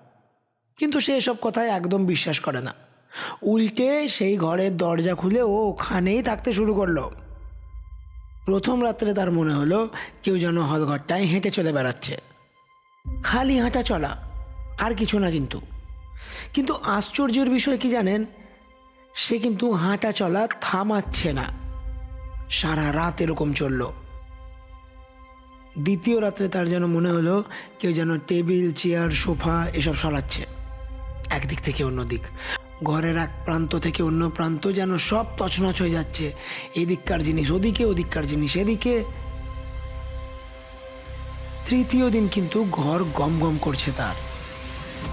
কিন্তু 0.77 0.99
সে 0.99 1.17
এসব 1.17 1.35
কথায় 1.41 1.69
একদম 1.69 2.05
বিশ্বাস 2.05 2.39
করে 2.39 2.61
না। 2.61 2.73
উল্টে 3.41 4.09
সেই 4.09 4.37
ঘরের 4.37 4.77
দরজা 4.77 5.15
খুলে 5.15 5.41
ও 5.41 5.51
ওখানেই 5.51 6.23
থাকতে 6.23 6.53
শুরু 6.53 6.73
করল। 6.73 7.09
প্রথম 8.45 8.83
রাত্রে 8.83 9.13
তার 9.13 9.31
মনে 9.31 9.53
হলো 9.53 9.89
কেউ 10.23 10.39
যেন 10.39 10.57
হলঘরটায় 10.61 11.23
হেঁটে 11.23 11.49
চলে 11.49 11.71
বেড়াচ্ছে। 11.71 12.30
খালি 13.23 13.59
হাঁটা 13.59 13.81
চলা, 13.81 14.17
আর 14.79 14.95
কিছু 14.95 15.19
না 15.19 15.31
কিন্তু। 15.31 15.61
কিন্তু 16.53 16.73
আশ্চর্যের 16.73 17.49
বিষয় 17.49 17.77
কি 17.77 17.89
জানেন? 17.89 18.25
সে 19.15 19.37
কিন্তু 19.37 19.71
হাঁটা 19.71 20.11
চলা 20.11 20.47
থামাচ্ছে 20.61 21.33
না। 21.33 21.43
সারা 22.49 22.93
রাত 22.93 23.21
এরকম 23.21 23.53
চলল। 23.53 23.91
দ্বিতীয় 25.79 26.21
রাত্রে 26.21 26.47
তার 26.47 26.67
যেন 26.67 26.85
মনে 26.85 27.09
হলো, 27.09 27.43
কেউ 27.79 27.93
যেন 27.93 28.19
টেবিল, 28.19 28.71
চেয়ার, 28.71 29.09
সোফা 29.09 29.67
এসব 29.73 29.95
সরাচ্ছে। 29.95 30.45
একদিক 31.29 31.61
থেকে 31.61 31.83
অন্য 31.83 32.03
দিক। 32.03 32.21
ঘরের 32.83 33.17
এক 33.17 33.29
প্রান্ত 33.45 33.75
থেকে 33.75 34.03
অন্য 34.03 34.29
প্রান্ত 34.29 34.71
যেন 34.71 34.97
সব 34.97 35.25
তছনছ 35.37 35.81
হয়ে 35.81 35.89
যাচ্ছে। 35.89 36.33
এদিককার 36.75 37.23
জিনিস 37.23 37.51
ওদিকে, 37.51 37.85
ওদিককার 37.85 38.27
জিনিস 38.27 38.57
এদিকে। 38.57 39.03
তৃতীয় 41.71 42.09
দিন 42.09 42.27
কিন্তু 42.27 42.65
ঘর 42.71 43.03
গম 43.13 43.39
গম 43.39 43.57
করছে 43.61 43.91
তার। 43.97 44.15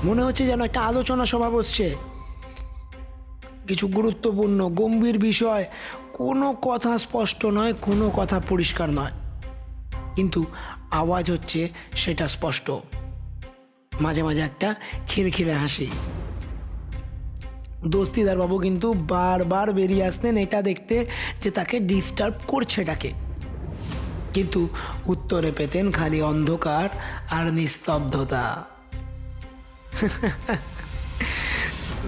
মনে 0.04 0.22
হচ্ছে 0.22 0.46
যেন 0.46 0.62
একটা 0.62 0.80
আলোচনা 0.80 1.26
সভা 1.26 1.50
বসছে। 1.50 1.96
কিছু 3.68 3.86
গুরুত্বপূর্ণ, 3.86 4.68
গম্ভীর 4.68 5.18
বিষয়, 5.18 5.64
কোনো 6.12 6.52
কথা 6.62 6.98
স্পষ্ট 6.98 7.46
নয়, 7.46 7.72
কোনো 7.72 8.10
কথা 8.10 8.40
পরিষ্কার 8.40 8.90
নয়। 8.90 9.10
কিন্তু 10.16 10.44
আওয়াজ 10.90 11.30
হচ্ছে 11.30 11.68
সেটা 11.96 12.28
স্পষ্ট। 12.28 12.70
মাঝে 14.00 14.22
মাঝে 14.22 14.40
একটা 14.40 14.74
খিলখিলে 15.08 15.52
হাসি। 15.52 15.86
দোস্তিদার 17.86 18.38
বাবু 18.38 18.58
কিন্তু 18.58 18.92
বারবার 18.92 19.72
বেরিয়ে 19.72 20.04
আসতেন 20.04 20.36
এটা 20.36 20.62
দেখতে 20.62 21.06
যে 21.42 21.50
তাকে 21.50 21.80
ডিস্টার্ব 21.80 22.34
করছে 22.46 22.82
এটাকে। 22.82 23.27
কিন্তু 24.34 24.68
উত্তরে 25.06 25.52
পেতেন 25.52 25.90
খালি 25.90 26.22
অন্ধকার 26.22 26.88
আর 27.30 27.52
নিস্তব্ধতা। 27.52 28.64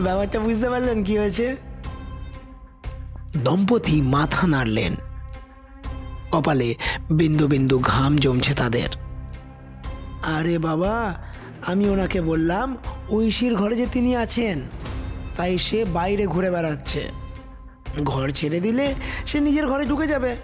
ব্যাপারটা 0.00 0.38
বুঝতে 0.38 0.70
পারলেন 0.70 1.04
কি 1.04 1.18
হয়েছে? 1.18 1.56
দম্পতি 3.36 4.00
মাথা 4.00 4.46
নাড়লেন। 4.46 4.94
কপালে 6.30 6.74
বিন্দু 7.10 7.46
বিন্দু 7.46 7.78
ঘাম 7.78 8.16
জমছে 8.16 8.54
তাদের। 8.54 8.88
আরে 10.22 10.58
বাবা, 10.58 11.22
আমি 11.66 11.88
ওনাকে 11.88 12.20
বললাম, 12.20 12.76
ঐশীর 13.10 13.54
ঘরে 13.54 13.76
যে 13.76 13.86
তিনি 13.92 14.16
আছেন, 14.16 14.60
তাই 15.36 15.58
সে 15.58 15.84
বাইরে 15.84 16.26
ঘুরে 16.26 16.50
বেড়াচ্ছে। 16.50 17.10
ঘর 18.04 18.30
ছেড়ে 18.30 18.60
দিলে 18.60 18.94
সে 19.26 19.40
নিজের 19.40 19.66
ঘরে 19.66 19.84
ঢুকে 19.84 20.06
যাবে। 20.06 20.36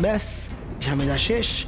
ব্যাস, 0.00 0.30
ঝামেলা 0.80 1.18
শেষ। 1.18 1.64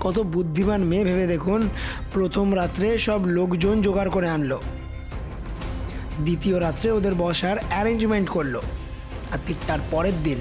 কত 0.00 0.18
বুদ্ধিমান 0.18 0.80
মেয়ে 0.80 1.04
ভেবে 1.04 1.26
দেখুন, 1.26 1.68
প্রথম 2.12 2.54
রাত্রে 2.54 2.98
সব 2.98 3.26
লোকজন 3.26 3.82
জোগাড় 3.82 4.10
করে 4.10 4.28
আনলো। 4.28 4.62
দ্বিতীয় 6.20 6.60
রাত্রে 6.60 6.90
ওদের 6.90 7.14
বসার 7.14 7.56
অ্যারেঞ্জমেন্ট 7.68 8.28
করল। 8.28 8.56
আর 9.30 9.38
ঠিক 9.46 9.56
তার 9.66 9.78
পরের 9.90 10.22
দিন 10.24 10.38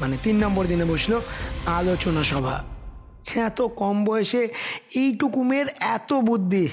মানে 0.00 0.16
তিন 0.22 0.36
নম্বর 0.44 0.66
দিনে 0.66 0.84
বসল 0.84 1.20
আলোচনা 1.66 2.22
সভা। 2.22 2.64
এত 3.34 3.62
কম 3.62 4.04
বয়সে 4.04 4.48
এইটুকু 4.94 5.42
মেয়ের 5.42 5.66
এত 5.80 6.12
বুদ্ধি। 6.12 6.68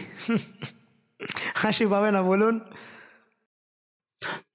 হাসি 1.56 1.86
পাবে 1.86 2.12
না, 2.12 2.22
বলুন। 2.22 2.60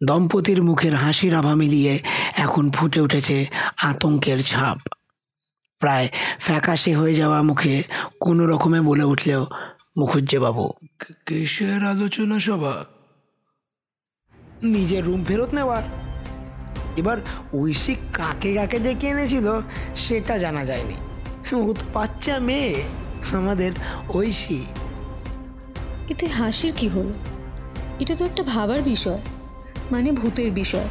দম্পতির 0.07 0.63
মুখের 0.63 0.95
হাসির 0.95 1.35
আভা 1.35 1.55
মিলিয়ে 1.55 1.99
এখন 2.37 2.71
ফুটে 2.71 3.01
উঠেছে 3.01 3.47
আতঙ্কের 3.83 4.43
ছাপ। 4.43 4.79
প্রায় 5.79 6.09
ফ্যাকাশে 6.41 6.95
হয়ে 6.95 7.15
যাওয়া 7.15 7.43
মুখে 7.43 7.83
কোনো 8.21 8.47
রকমে 8.47 8.81
বলে 8.81 9.05
উঠলেও 9.05 9.47
মুখুজ্জেবাবু 9.97 10.73
কিসের 11.27 11.85
আলোচনা 11.85 12.39
সভা? 12.39 12.85
নিজের 14.63 15.05
রুম 15.05 15.25
ফেরত 15.25 15.55
নেওয়ার। 15.55 15.83
এবার 16.97 17.17
ঐশী 17.55 17.95
কাকে 18.13 18.55
কাকে 18.55 18.79
ডেকে 18.79 19.07
এনেছিল 19.07 19.61
সেটা 19.97 20.39
জানা 20.39 20.65
যায়নি। 20.65 20.97
ও 21.57 21.73
তো 21.73 21.83
বাচ্চা 21.93 22.39
মেয়ে 22.39 22.83
আমাদের 23.33 23.73
ঐশী। 24.15 24.67
এতে 26.09 26.27
হাসির 26.27 26.73
কি 26.77 26.89
হলো? 26.89 27.13
এটা 28.01 28.17
তো 28.17 28.25
একটা 28.25 28.43
ভাবার 28.43 28.83
বিষয় 28.83 29.21
মানে 29.91 30.13
ভূতের 30.13 30.51
বিষয়। 30.53 30.89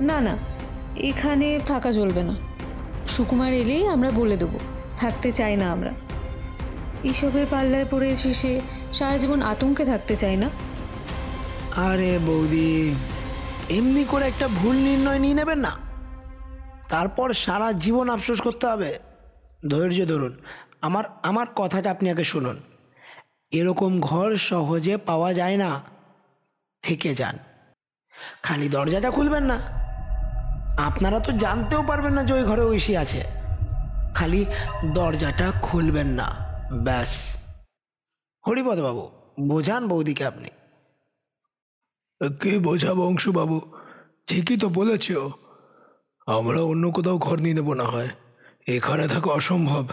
না 0.00 0.20
না 0.20 0.36
এখানে 0.96 1.60
থাকা 1.66 1.92
চলবে 1.92 2.22
না। 2.22 2.36
সুকুমার 3.08 3.52
এলেই 3.52 3.86
আমরা 3.86 4.10
বলে 4.10 4.36
দেবো, 4.36 4.58
থাকতে 4.96 5.32
চাই 5.32 5.56
না 5.56 5.72
আমরা। 5.72 5.92
এসবের 7.04 7.46
পাল্লায় 7.50 7.84
পড়েছে 7.90 8.34
সে, 8.34 8.60
সারা 8.92 9.18
জীবন 9.18 9.42
আতঙ্কে 9.42 9.84
থাকতে 9.84 10.16
চাই 10.16 10.36
না। 10.36 10.50
আরে 11.76 12.18
বৌদি, 12.26 12.94
এমনি 13.70 14.04
করে 14.04 14.26
একটা 14.26 14.48
ভুল 14.48 14.76
নির্ণয় 14.76 15.18
নিয়ে 15.18 15.34
নেবেন 15.34 15.58
না। 15.58 15.76
তারপর 16.88 17.32
সারা 17.32 17.72
জীবন 17.72 18.10
আফসোস 18.10 18.40
করতে 18.40 18.66
হবে। 18.66 18.98
ধৈর্য 19.70 20.08
ধরুন, 20.08 20.36
আমার 20.80 21.04
আমার 21.22 21.46
কথাটা 21.56 21.90
আপনি 21.90 22.10
আগে 22.10 22.24
শুনুন। 22.24 22.56
এরকম 23.50 24.00
ঘর 24.00 24.36
সহজে 24.36 24.96
পাওয়া 24.96 25.34
যায় 25.34 25.56
না, 25.56 25.80
থেকে 26.82 27.14
যান। 27.14 27.38
খালি 28.42 28.68
দরজাটা 28.68 29.10
খুলবেন 29.10 29.42
না। 29.42 29.79
আপনারা 30.86 31.20
তো 31.20 31.32
জানতেও 31.32 31.82
পারবেন 31.82 32.12
না 32.12 32.24
যে 32.24 32.34
ওই 32.34 32.42
ঘরে 32.42 32.62
ঐশী 32.62 32.96
আছে। 32.96 33.24
খালি 34.14 34.46
দরজাটা 34.84 35.52
খুলবেন 35.62 36.06
না 36.06 36.36
ব্যাস। 36.72 37.36
হরিপদ 38.48 38.78
বাবু 38.80 39.10
বোঝান 39.40 39.88
বৌদিকে 39.88 40.26
আপনি। 40.26 40.48
কে 42.40 42.58
বোঝাবো 42.58 43.06
অংশুবাবু? 43.06 43.60
ঠিকই 44.26 44.56
তো 44.56 44.68
বলেছ। 44.68 45.12
আমরা 46.26 46.62
অন্য 46.62 46.90
কোথাও 46.90 47.18
ঘর 47.18 47.38
নিয়ে 47.40 47.54
নেব 47.54 47.72
না 47.72 47.84
হয়। 47.84 48.08
এখানে 48.68 49.08
থাকা 49.08 49.30
অসম্ভব। 49.30 49.86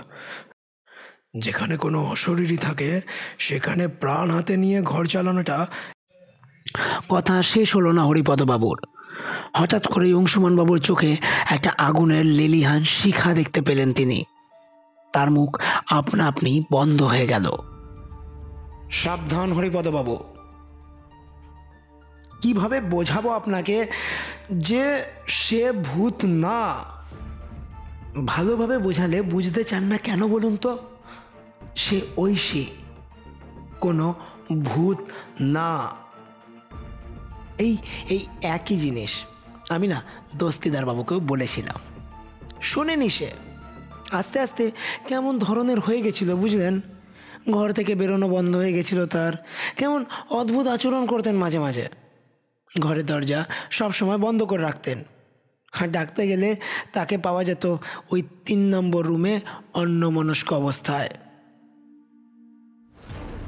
যেখানে 1.39 1.77
কোনো 1.77 2.05
অশরীরই 2.05 2.57
থাকে 2.57 3.01
সেখানে 3.39 3.87
প্রাণ 3.87 4.31
হাতে 4.31 4.57
নিয়ে 4.57 4.81
ঘর 4.81 5.05
চালানোটা 5.05 5.67
কথা 7.09 7.41
শেষ 7.41 7.75
হলো 7.75 7.91
না 7.91 8.03
হরিপদবাবুর। 8.03 8.96
হঠাৎ 9.55 9.87
করেই 9.87 10.13
অংশুমান 10.13 10.55
বাবুর 10.55 10.79
চোখে 10.79 11.17
একটা 11.51 11.71
আগুনের 11.77 12.25
লেলিহান 12.25 12.83
শিখা 12.83 13.33
দেখতে 13.33 13.61
পেলেন 13.61 13.93
তিনি। 13.93 14.23
তার 15.13 15.31
মুখ 15.31 15.61
আপনা 15.91 16.27
আপনি 16.27 16.63
বন্ধ 16.71 17.03
হয়ে 17.03 17.27
গেল। 17.27 17.51
সাবধান 18.91 19.53
হরিপদবাবু 19.53 20.17
কীভাবে 22.41 22.81
বোঝাবো 22.81 23.29
আপনাকে 23.29 23.87
যে 24.51 25.03
সে 25.27 25.71
ভূত 25.71 26.13
না? 26.23 26.79
ভালোভাবে 28.25 28.77
বোঝালে 28.77 29.21
বুঝতে 29.21 29.63
চান 29.63 29.83
না 29.83 29.97
কেন 29.97 30.27
বলুন 30.27 30.57
তো? 30.57 30.77
সে 31.75 32.01
ঐশী, 32.17 32.65
কোনো 33.79 34.13
ভূত 34.65 34.97
না। 35.39 35.89
এই 37.57 37.77
এই 38.09 38.25
একই 38.41 38.77
জিনিস। 38.77 39.23
আমি 39.69 39.87
না 39.87 40.03
দস্তিদার 40.35 40.85
বাবুকেও 40.85 41.19
বলেছিলাম। 41.19 41.75
শোনেনি 42.61 43.09
সে, 43.09 43.31
আস্তে 44.11 44.39
আস্তে 44.39 44.71
কেমন 45.07 45.39
ধরনের 45.39 45.79
হয়ে 45.79 46.01
গেছিল 46.01 46.35
বুঝলেন? 46.35 46.81
ঘর 47.51 47.73
থেকে 47.73 47.95
বেরোনো 47.95 48.29
বন্ধ 48.29 48.55
হয়ে 48.55 48.73
গেছিল 48.73 49.05
তার। 49.05 49.33
কেমন 49.77 50.05
অদ্ভুত 50.29 50.67
আচরণ 50.67 51.05
করতেন 51.05 51.35
মাঝে 51.35 51.59
মাঝে। 51.59 51.89
ঘরের 52.79 53.05
দরজা 53.05 53.45
সব 53.71 53.91
সময় 53.91 54.17
বন্ধ 54.17 54.43
করে 54.43 54.61
রাখতেন। 54.61 55.03
আর 55.79 55.87
ডাকতে 55.87 56.27
গেলে 56.27 56.55
তাকে 56.93 57.17
পাওয়া 57.17 57.43
যেত 57.43 57.75
ওই 58.11 58.23
তিন 58.45 58.75
নম্বর 58.75 59.05
রুমে 59.05 59.39
অন্যমনস্ক 59.73 60.53
অবস্থায়। 60.53 61.09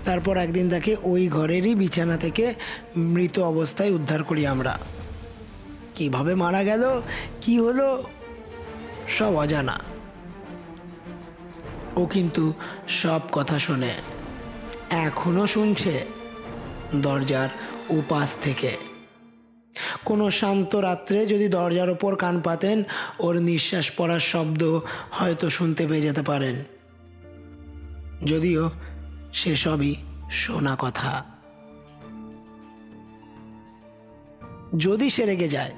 তারপর 0.05 0.37
একদিন 0.37 0.69
তাকে 0.69 0.95
ওই 1.03 1.27
ঘরেরই 1.27 1.75
বিছানা 1.75 2.17
থেকে 2.17 2.53
মৃত 2.97 3.39
অবস্থায় 3.39 3.91
উদ্ধার 3.91 4.23
করি 4.23 4.47
আমরা। 4.47 4.79
কীভাবে 5.95 6.35
মারা 6.35 6.63
গেল? 6.63 7.01
কি 7.41 7.59
হলো? 7.59 8.03
সব 9.09 9.35
অজানা। 9.35 9.79
ও 11.95 12.05
কিন্তু 12.05 12.53
সব 12.87 13.19
কথা 13.31 13.59
শোনে। 13.59 13.93
এখনও 14.89 15.47
শুনছে 15.47 16.05
দরজার 16.95 17.49
উপাস 17.89 18.35
থেকে। 18.41 18.77
কোনো 20.05 20.29
শান্ত 20.29 20.75
রাত্রে 20.75 21.25
যদি 21.25 21.47
দরজার 21.47 21.89
ওপর 21.89 22.15
কান 22.15 22.41
পাতেন, 22.41 22.83
ওর 23.19 23.35
নিঃশ্বাস 23.35 23.91
পড়ার 23.97 24.19
শব্দ 24.19 24.79
হয়তো 25.11 25.49
শুনতে 25.49 25.87
পেয়ে 25.87 26.01
যেতে 26.01 26.21
পারেন। 26.21 26.55
যদিও 28.25 28.69
সেসবই 29.33 29.95
শোনা 30.31 30.75
কথা। 30.79 31.25
যদি 34.77 35.09
সে 35.09 35.25
রেগে 35.25 35.47
যায়, 35.47 35.71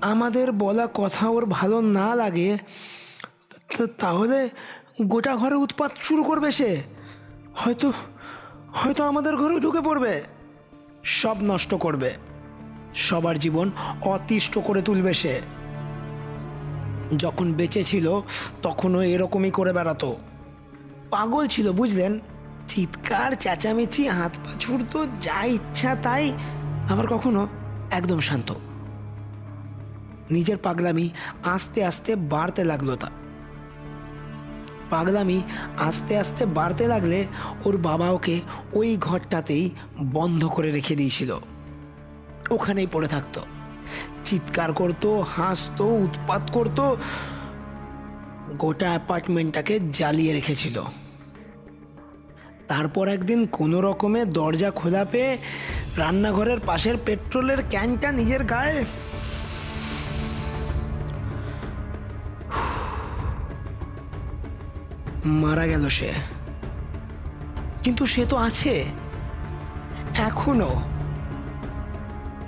আমাদের 0.00 0.52
বলা 0.52 0.88
কথা 0.94 1.28
ওর 1.28 1.46
ভালো 1.46 1.80
না 1.80 2.14
লাগে 2.14 2.58
তাহলে 3.98 4.48
গোটা 5.02 5.36
ঘরে 5.36 5.54
উৎপাত 5.54 5.92
শুরু 6.00 6.22
করবে 6.22 6.50
সে। 6.50 6.82
হয়তো 7.54 7.92
হয়তো 8.72 9.04
আমাদের 9.04 9.36
ঘরে 9.36 9.60
ঢুকে 9.60 9.80
পড়বে। 9.80 10.22
সব 11.04 11.36
নষ্ট 11.42 11.74
করবে। 11.74 12.14
সবার 12.94 13.38
জীবন 13.38 13.70
অতিষ্ঠ 14.02 14.58
করে 14.58 14.82
তুলবে 14.82 15.14
সে। 15.14 15.40
যখন 17.18 17.52
বেঁচে 17.52 17.82
ছিল, 17.82 18.20
তখনও 18.62 19.02
এরকমই 19.02 19.50
করে 19.50 19.72
বেড়াতো। 19.72 20.16
পাগল 21.10 21.46
ছিল, 21.46 21.72
বুঝলেন? 21.72 22.20
চিৎকার, 22.68 23.32
চেঁচামেচি, 23.32 24.08
হাত 24.08 24.36
পা 24.36 24.52
ছুড়তো, 24.60 25.06
যা 25.20 25.44
ইচ্ছা 25.44 25.96
তাই, 26.02 26.32
আবার 26.90 27.06
কখনো 27.06 27.48
একদম 27.90 28.20
শান্ত। 28.20 28.54
নিজের 30.30 30.56
পাগলামি 30.56 31.10
আস্তে 31.44 31.84
আস্তে 31.84 32.16
বাড়তে 32.16 32.64
লাগল 32.64 32.96
তা। 32.96 33.10
পাগলামি 34.90 35.42
আস্তে 35.78 36.18
আস্তে 36.18 36.46
বাড়তে 36.46 36.86
লাগলে 36.86 37.26
ওর 37.64 37.76
বাবা 37.76 38.10
ওকে 38.10 38.40
ওই 38.72 38.96
ঘরটাতেই 38.96 39.70
বন্ধ 40.00 40.44
করে 40.44 40.72
রেখে 40.72 40.96
দিয়েছিল। 40.96 41.38
ওখানেই 42.50 42.86
পড়ে 42.92 43.08
থাকতো। 43.08 43.46
চিৎকার 44.24 44.72
করতো, 44.72 45.20
হাসতো, 45.20 45.84
উৎপাত 45.84 46.50
করতো 46.52 46.96
গোটা 48.58 48.88
অ্যাপার্টমেন্টটাকে 48.88 49.80
জ্বালিয়ে 49.80 50.32
রেখেছিল। 50.32 50.82
তারপর 52.68 53.08
একদিন 53.08 53.46
কোনো 53.46 53.80
রকমে 53.80 54.24
দরজা 54.24 54.70
খোলা 54.70 55.04
পেয়ে 55.04 55.38
রান্নাঘরের 55.96 56.60
পাশের 56.66 56.94
পেট্রোলের 57.06 57.58
ক্যানটা 57.70 58.12
নিজের 58.12 58.44
গায়ে 58.44 58.84
মারা 65.24 65.66
গেল 65.66 65.88
সে। 65.88 66.12
কিন্তু 67.82 68.06
সে 68.06 68.26
তো 68.26 68.36
আছে। 68.36 68.84
এখনও। 70.18 70.82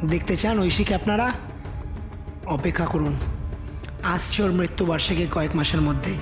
দেখতে 0.08 0.36
চান 0.36 0.60
ঐশীকে 0.60 0.94
আপনারা? 0.94 1.32
অপেক্ষা 2.46 2.86
করুন। 2.86 3.18
আসছে 4.02 4.42
ওর 4.42 4.52
মৃত্যুবার্ষিকী 4.52 5.26
কয়েক 5.32 5.56
মাসের 5.56 5.80
মধ্যেই 5.80 6.18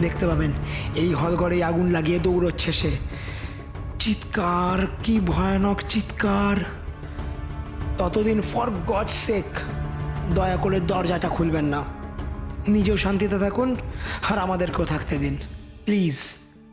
দেখতে 0.00 0.26
পাবেন, 0.26 0.52
এই 0.94 1.14
হলঘরে 1.14 1.64
আগুন 1.64 1.90
লাগিয়ে 1.90 2.18
দৌড়চ্ছে 2.18 2.72
সে। 2.72 2.96
চিৎকার, 3.98 4.86
কি 5.04 5.20
ভয়ানক 5.20 5.82
চিৎকার। 5.88 6.64
ততদিন 7.98 8.40
ফর 8.40 8.70
গড 8.70 9.08
সেক, 9.08 9.44
দয়া 10.34 10.56
করে 10.56 10.80
দরজাটা 10.80 11.28
খুলবেন 11.28 11.64
না। 11.64 11.84
নিজেও 12.68 12.96
শান্তিতে 12.96 13.38
থাকুন 13.38 13.76
আর 14.30 14.38
আমাদেরকেও 14.38 14.84
থাকতে 14.84 15.16
দিন। 15.16 15.36
প্লিজ, 15.84 16.16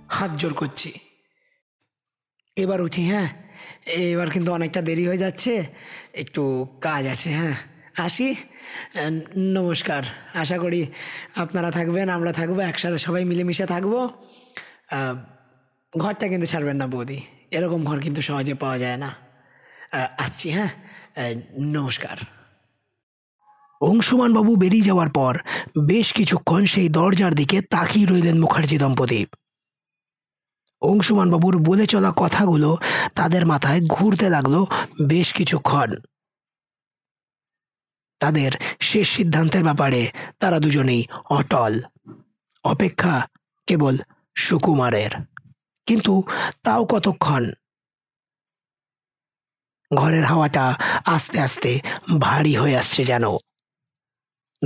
হাত 0.08 0.32
জোর 0.38 0.54
করছি। 0.54 0.94
এবার 2.58 2.82
উঠি 2.82 3.10
হ্যাঁ? 3.10 3.30
এবার 3.88 4.30
কিন্তু 4.30 4.54
অনেকটা 4.54 4.82
দেরি 4.82 5.08
হয়ে 5.08 5.18
যাচ্ছে। 5.18 5.66
একটু 6.14 6.68
কাজ 6.82 7.08
আছে 7.08 7.34
হ্যাঁ? 7.34 7.54
আসি। 7.98 8.36
নমস্কার। 9.38 10.04
আশা 10.34 10.58
করি 10.58 10.88
আপনারা 11.36 11.72
থাকবেন, 11.72 12.10
আমরা 12.10 12.32
থাকব, 12.34 12.60
একসাথে 12.60 12.98
সবাই 12.98 13.26
মিলেমিশে 13.26 13.66
থাকব। 13.66 14.10
ঘরটা 15.98 16.28
কিন্তু 16.28 16.48
ছাড়বেন 16.48 16.76
না 16.76 16.88
বৌদি, 16.88 17.22
এরকম 17.52 17.84
ঘর 17.84 18.00
কিন্তু 18.00 18.22
সহজে 18.22 18.54
পাওয়া 18.54 18.78
যায় 18.78 18.98
না। 18.98 19.10
আসছি 20.18 20.52
হ্যাঁ? 20.52 20.70
নমস্কার। 21.62 22.18
অংশুমান 23.82 24.34
বাবু 24.34 24.56
বেরিয়ে 24.56 24.84
যাওয়ার 24.84 25.10
পর 25.10 25.38
বেশ 25.88 26.14
কিছুক্ষণ 26.14 26.66
সেই 26.66 26.90
দরজার 26.90 27.34
দিকে 27.36 27.62
তাকিয়ে 27.62 28.06
রইলেন 28.06 28.40
মুখার্জি 28.40 28.78
দম্পতি। 28.78 29.26
অংশুমান 30.82 31.32
বাবুর 31.32 31.56
বলে 31.58 31.86
চলা 31.86 32.14
কথাগুলো 32.16 32.78
তাদের 33.16 33.46
মাথায় 33.46 33.82
ঘুরতে 33.90 34.30
লাগল 34.30 34.66
বেশ 35.08 35.34
কিছুক্ষণ। 35.34 35.90
তাদের 38.20 38.52
শেষ 38.80 39.10
সিদ্ধান্তের 39.10 39.64
ব্যাপারে 39.64 40.12
তারা 40.40 40.60
দুজনেই 40.60 41.08
অটল। 41.30 41.82
অপেক্ষা 42.64 43.28
কেবল 43.68 43.98
সুকুমারের। 44.36 45.12
কিন্তু 45.86 46.24
তাও 46.64 46.86
কতক্ষণ? 46.86 47.52
ঘরের 49.96 50.24
হাওয়াটা 50.24 50.76
আস্তে 51.06 51.40
আস্তে 51.40 51.80
ভারী 52.20 52.56
হয়ে 52.56 52.78
আসছে 52.78 53.06
যেন। 53.06 53.24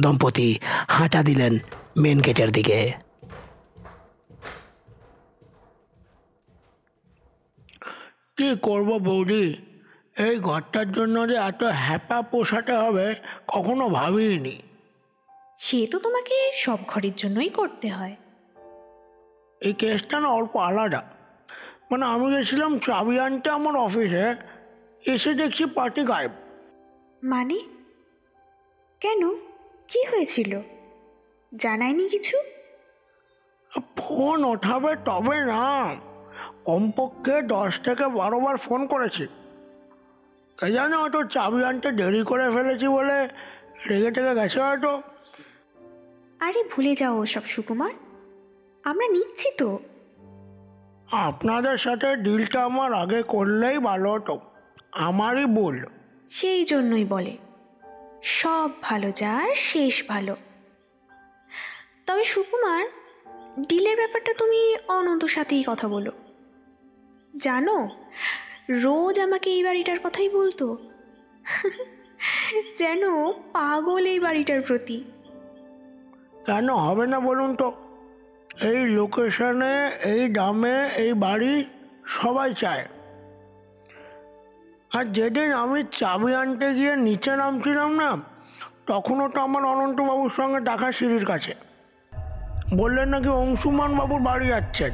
দম্পতি 0.02 0.60
হাঁটা 0.88 1.24
দিলেন 1.24 1.58
মেন 1.98 2.22
গেটের 2.22 2.52
দিকে। 2.52 2.94
কি 8.38 8.56
করব 8.62 9.00
বৌদি? 9.00 9.71
এই 10.22 10.40
ঘরটার 10.40 10.92
জন্য 10.92 11.30
যে 11.30 11.36
এত 11.36 11.64
হ্যাপা 11.64 12.22
পোষাতে 12.22 12.74
হবে 12.74 13.16
কখনো 13.48 13.90
ভাবিনি। 13.90 14.62
সে 15.60 15.88
তো 15.92 16.00
তোমাকে 16.00 16.52
সব 16.56 16.78
ঘরের 16.88 17.12
জন্যই 17.18 17.50
করতে 17.50 17.88
হয়। 17.90 18.16
এই 19.62 19.74
কেসটা 19.74 20.20
না 20.20 20.28
অল্প 20.28 20.58
আলাদা। 20.58 21.04
মানে 21.92 22.06
আমি 22.06 22.36
গেছিলাম 22.36 22.78
চাবি 22.78 23.20
আনতে 23.20 23.50
আমার 23.50 23.76
অফিসে 23.76 24.36
এসে 25.06 25.34
দেখছি 25.34 25.66
পার্টি 25.66 26.04
গায়েব। 26.04 26.32
মানে? 27.24 27.60
কেন? 29.00 29.36
কি 29.88 30.04
হয়েছিল? 30.04 30.62
জানায়নি 31.58 32.10
কিছু? 32.10 32.38
ফোন 33.96 34.44
ওঠাবে 34.44 34.96
তবে 35.06 35.46
না। 35.46 35.96
কমপক্ষে 36.66 37.42
দশ 37.42 37.80
থেকে 37.80 38.08
বারো 38.08 38.40
বার 38.40 38.58
ফোন 38.58 38.86
করেছি। 38.86 39.28
কে 40.62 40.72
জানে 40.72 40.96
হয়তো 40.96 41.24
চাবি 41.24 41.64
আনতে 41.64 41.92
দেরি 41.92 42.24
করে 42.24 42.52
ফেলেছি 42.52 42.88
বলে 42.88 43.28
রেগে 43.90 44.12
টেগে 44.12 44.36
গেছে 44.36 44.62
হয়তো 44.62 45.02
আরে 46.40 46.64
ভুলে 46.64 46.96
যাও 46.96 47.18
ওসব 47.18 47.46
সুকুমার। 47.46 47.92
আমরা 48.84 49.08
নিচ্ছি 49.08 49.52
তো। 49.58 49.80
আপনাদের 51.12 51.78
সাথে 51.78 52.16
ডিলটা 52.16 52.66
আমার 52.66 52.94
আগে 52.94 53.24
করলেই 53.24 53.78
ভালো 53.78 54.12
হতো। 54.12 54.40
আমারই 54.92 55.46
ভুল। 55.46 55.86
সেই 56.32 56.66
জন্যই 56.66 57.06
বলে 57.06 57.38
সব 58.24 58.70
ভালো 58.82 59.12
যার 59.12 59.56
শেষ 59.56 60.04
ভালো। 60.08 60.36
তবে 62.06 62.24
সুকুমার 62.24 62.86
ডিলের 63.68 63.96
ব্যাপারটা 63.96 64.34
তুমি 64.38 64.76
অনন্তর 64.88 65.28
সাথেই 65.28 65.64
কথা 65.68 65.88
বলো। 65.88 66.12
জানো 67.38 67.90
রোজ 68.72 69.20
আমাকে 69.20 69.50
এই 69.50 69.64
বাড়িটার 69.64 70.00
কথাই 70.04 70.30
বলতো। 70.30 70.78
যেন 72.78 73.32
পাগল 73.32 74.06
এই 74.06 74.20
বাড়িটার 74.20 74.62
প্রতি। 74.62 75.04
কেন 76.46 76.70
হবে 76.74 77.08
না 77.08 77.20
বলুন 77.20 77.56
তো? 77.56 77.72
এই 78.62 78.86
লোকেশনে, 78.86 79.92
এই 80.04 80.30
দামে 80.30 80.90
এই 80.98 81.14
বাড়ি 81.14 81.66
সবাই 82.06 82.54
চায়। 82.54 82.86
আর 84.96 85.06
যেদিন 85.06 85.52
আমি 85.52 85.84
চাবি 85.92 86.36
আনতে 86.36 86.74
গিয়ে 86.74 86.96
নিচে 86.96 87.36
নামছিলাম 87.36 87.96
না, 87.96 88.18
তখনও 88.88 89.30
তো 89.30 89.42
আমার 89.42 89.64
অনন্তবাবুর 89.64 90.30
সঙ্গে 90.30 90.60
দেখা 90.60 90.92
সিঁড়ির 90.92 91.26
কাছে। 91.26 91.54
বললেন 92.76 93.10
নাকি 93.10 93.30
অংশুমান 93.30 93.98
বাবুর 93.98 94.22
বাড়ি 94.22 94.48
যাচ্ছেন। 94.48 94.92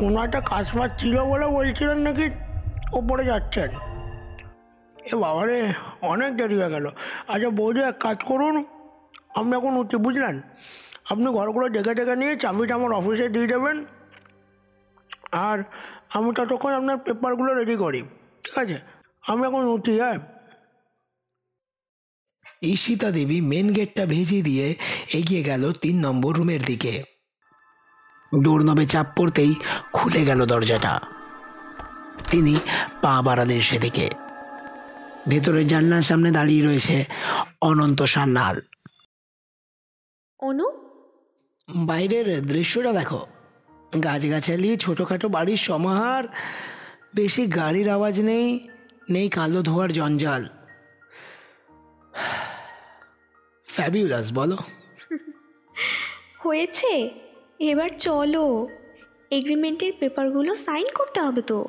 কোনো 0.00 0.18
একটা 0.26 0.40
কাজ 0.52 0.64
ফাজ 0.76 0.90
ছিল 1.00 1.16
বলে 1.30 1.46
বলছিলেন 1.56 1.98
নাকি? 2.06 2.26
ওপরে 2.98 3.22
যাচ্ছেন। 3.30 3.70
এ 5.12 5.14
বাবারে, 5.22 5.58
অনেক 6.12 6.30
দেরি 6.38 6.56
হয়ে 6.60 6.70
গেল। 6.74 6.86
আচ্ছা 7.32 7.50
বৌদি, 7.60 7.80
এক 7.90 7.96
কাজ 8.00 8.18
করুন। 8.30 8.54
আপনি 9.38 9.52
এখন 9.58 9.72
উঠি 9.76 9.96
বুঝলেন? 10.06 10.36
আপনি 11.10 11.28
ঘরগুলো 11.38 11.66
ডেকে 11.68 11.92
ডেকে 11.94 12.14
নিয়ে 12.16 12.32
চাবিটা 12.36 12.74
আমার 12.74 12.92
অফিসে 12.92 13.28
দিয়ে 13.28 13.46
দেবেন। 13.46 13.76
আর 15.48 15.58
আমি 16.14 16.28
ততক্ষণ 16.36 16.72
আপনার 16.72 16.96
পেপারগুলো 16.98 17.50
রেডি 17.54 17.76
করি, 17.76 18.00
ঠিক 18.44 18.58
আছে? 18.58 18.78
আমি 19.30 19.42
এখন 19.46 19.62
উঠি 19.76 19.94
হ্যাঁ? 20.00 20.18
ঈশিতা 22.62 23.08
দেবী 23.10 23.38
মেন 23.40 23.66
গেটটা 23.72 24.04
ভেজে 24.06 24.40
দিয়ে 24.42 24.66
এগিয়ে 25.18 25.42
গেল 25.42 25.62
তিন 25.82 25.96
নম্বর 26.06 26.32
রুমের 26.34 26.62
দিকে। 26.62 26.94
ডোরনবে 28.38 28.86
চাপ 28.86 29.06
পড়তেই 29.16 29.54
খুলে 29.92 30.24
গেল 30.24 30.46
দরজাটা। 30.46 31.00
তিনি 32.30 32.56
পা 33.02 33.22
বাড়ালেন 33.22 33.60
সেদিকে। 33.60 34.10
ভেতরের 35.28 35.68
জানলার 35.68 36.02
সামনে 36.02 36.30
দাঁড়িয়ে 36.30 36.66
রয়েছে 36.66 37.04
অনন্ত 37.62 38.02
সান্যাল 38.02 38.60
অনু? 40.40 40.70
বাইরের 41.76 42.46
দৃশ্যটা 42.46 42.92
দেখো। 42.92 43.26
গাছগাছালি 44.04 44.76
ছোটোখাটো 44.76 45.28
বাড়ির 45.28 45.56
সমাহার 45.56 46.24
বেশি 47.14 47.46
গাড়ির 47.46 47.88
আওয়াজ 47.88 48.20
নেই 48.20 48.68
নেই 49.10 49.28
কালো 49.28 49.62
ধোয়ার 49.62 49.92
জঞ্জাল। 49.92 50.48
ফ্যাবিউলাস 53.64 54.32
বলো। 54.32 54.56
হয়েছে। 56.38 57.10
এবার 57.60 57.88
চলো 57.98 58.68
এগ্রিমেন্টের 59.30 59.92
পেপারগুলো 59.98 60.54
সাইন 60.54 60.86
করতে 60.94 61.20
হবে 61.20 61.42
তো। 61.42 61.68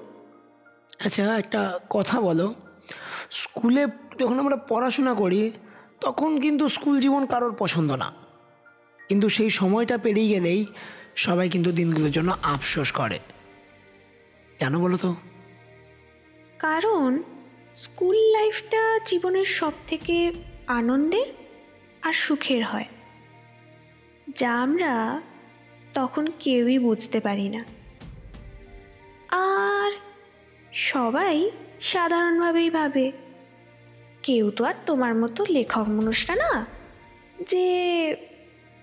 আচ্ছা 1.05 1.37
একটা 1.37 1.79
কথা 1.89 2.21
বলো। 2.21 2.53
স্কুলে 3.29 3.87
যখন 4.19 4.39
আমরা 4.39 4.55
পড়াশোনা 4.55 5.13
করি 5.13 5.51
তখন 6.01 6.39
কিন্তু 6.39 6.67
স্কুল 6.67 6.99
জীবন 6.99 7.25
কারোর 7.25 7.55
পছন্দ 7.59 7.91
না। 7.91 8.13
কিন্তু 9.09 9.29
সেই 9.29 9.49
সময়টা 9.49 9.97
পেরিয়ে 9.97 10.27
গেলেই 10.27 10.65
সবাই 11.15 11.49
কিন্তু 11.49 11.71
দিনগুলোর 11.71 12.11
জন্য 12.11 12.35
আফসোস 12.43 12.91
করে। 12.91 13.19
কেন 14.59 14.79
বলো 14.79 14.97
তো? 14.97 15.15
কারণ 16.59 17.23
স্কুল 17.77 18.15
লাইফটা 18.15 18.99
জীবনের 19.05 19.45
সব 19.45 19.71
থেকে 19.87 20.33
আনন্দের 20.67 21.25
আর 22.01 22.13
সুখের 22.13 22.65
হয়। 22.65 22.85
যা 24.37 24.61
আমরা 24.61 25.21
তখন 25.93 26.31
কেউই 26.39 26.79
বুঝতে 26.79 27.19
পারি 27.19 27.49
না 27.49 27.61
আর 29.29 29.91
সবাই 30.73 31.51
সাধারণভাবেই 31.81 32.69
ভাবে 32.69 33.11
কেউ 34.23 34.51
তো 34.51 34.63
আর 34.63 34.73
তোমার 34.85 35.15
মতো 35.15 35.45
লেখক 35.49 35.87
মানুষটা 35.87 36.35
না 36.35 36.65
যে 37.49 37.65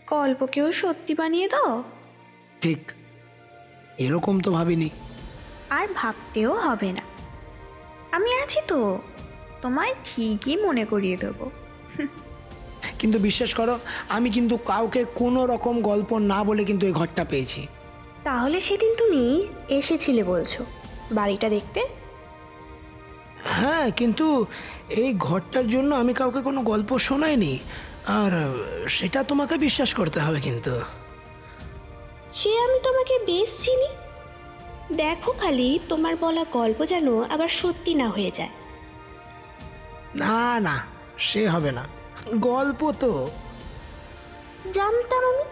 গল্পকেও 0.07 0.73
সত্যি 0.73 1.14
বানিয়ে 1.14 1.49
দাও। 1.49 1.85
ঠিক 2.61 2.92
এরকম 3.99 4.40
তো 4.40 4.51
ভাবিনি। 4.51 4.90
আর 5.71 5.87
ভাবতেও 5.94 6.55
হবে 6.55 6.92
না। 6.92 7.03
আমি 8.12 8.31
আছি 8.42 8.61
তো 8.68 8.99
তোমায় 9.62 9.94
ঠিকই 10.05 10.57
মনে 10.57 10.85
করিয়ে 10.85 11.16
দেবো। 11.16 11.51
কিন্তু 12.98 13.18
বিশ্বাস 13.18 13.54
করো 13.54 13.78
আমি 14.08 14.30
কিন্তু 14.30 14.56
কাউকে 14.56 15.04
কোনো 15.14 15.46
রকম 15.46 15.80
গল্প 15.80 16.18
না 16.18 16.44
বলে 16.44 16.64
কিন্তু 16.64 16.87
এই 16.87 16.92
ঘরটা 16.92 17.24
পেয়েছি। 17.24 17.66
তাহলে 18.24 18.61
সেদিন 18.61 18.94
তুমি 18.98 19.46
এসেছিলে 19.68 20.22
বলছো 20.22 20.64
বাড়িটা 21.12 21.48
দেখতে? 21.48 21.80
হ্যাঁ 23.44 23.90
কিন্তু 23.90 24.46
এই 24.88 25.14
ঘরটার 25.14 25.68
জন্য 25.68 25.94
আমি 25.94 26.12
কাউকে 26.14 26.40
কোনো 26.40 26.62
গল্প 26.62 26.98
শোনাইনি। 26.98 27.58
আর 28.06 28.32
সেটা 28.88 29.22
তোমাকে 29.22 29.54
বিশ্বাস 29.58 29.94
করতে 29.94 30.20
হবে 30.20 30.40
কিন্তু। 30.40 30.80
সে 32.34 32.58
আমি 32.58 32.78
তোমাকে 32.84 33.14
বেশ 33.26 33.50
চিনি। 33.64 33.88
দেখো 34.96 35.32
খালি 35.32 35.78
তোমার 35.88 36.16
বলা 36.16 36.44
গল্প 36.52 36.84
যেন 36.84 37.22
আবার 37.22 37.48
সত্যি 37.48 37.94
না 37.94 38.08
হয়ে 38.08 38.32
যায়। 38.38 38.52
না 40.16 40.61
না 40.61 40.76
সে 41.18 41.48
হবে 41.48 41.72
না। 41.72 41.84
গল্প 42.35 42.92
তো। 43.00 43.28
জানতাম 44.72 45.24
আমি। 45.24 45.44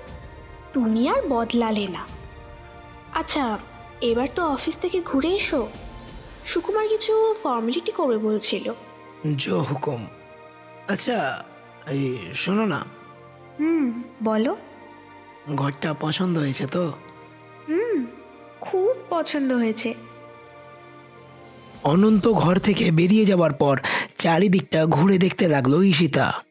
তুমি 0.73 1.09
আর 1.09 1.23
বদলালে 1.29 1.89
না। 1.89 2.07
আচ্ছা 3.13 3.59
এবার 4.01 4.29
তো 4.35 4.47
অফিস 4.47 4.75
থেকে 4.83 5.01
ঘুরে 5.01 5.29
এসো। 5.29 5.69
সুকুমার 6.47 6.89
কিছু 6.89 7.35
ফর্মালিটি 7.43 7.93
করবে 7.93 8.19
বলছিল। 8.19 8.73
জো 9.37 9.61
হুকুম। 9.61 10.07
আচ্ছা 10.89 11.45
এই 11.87 12.19
শোনো 12.35 12.67
না। 12.67 12.85
হুম 13.59 14.03
বলো। 14.25 14.57
ঘরটা 15.57 15.95
পছন্দ 15.95 16.39
হয়েছে 16.39 16.67
তো? 16.67 16.93
হুম 17.69 18.07
খুব 18.61 18.97
পছন্দ 19.11 19.53
হয়েছে। 19.53 19.95
অনন্ত 21.85 22.29
ঘর 22.29 22.57
থেকে 22.57 22.91
বেরিয়ে 22.91 23.25
যাওয়ার 23.25 23.53
পর 23.53 23.79
চারিদিকটা 24.19 24.87
ঘুরে 24.87 25.19
দেখতে 25.19 25.49
লাগল 25.49 25.83
ঈশিতা। 25.83 26.46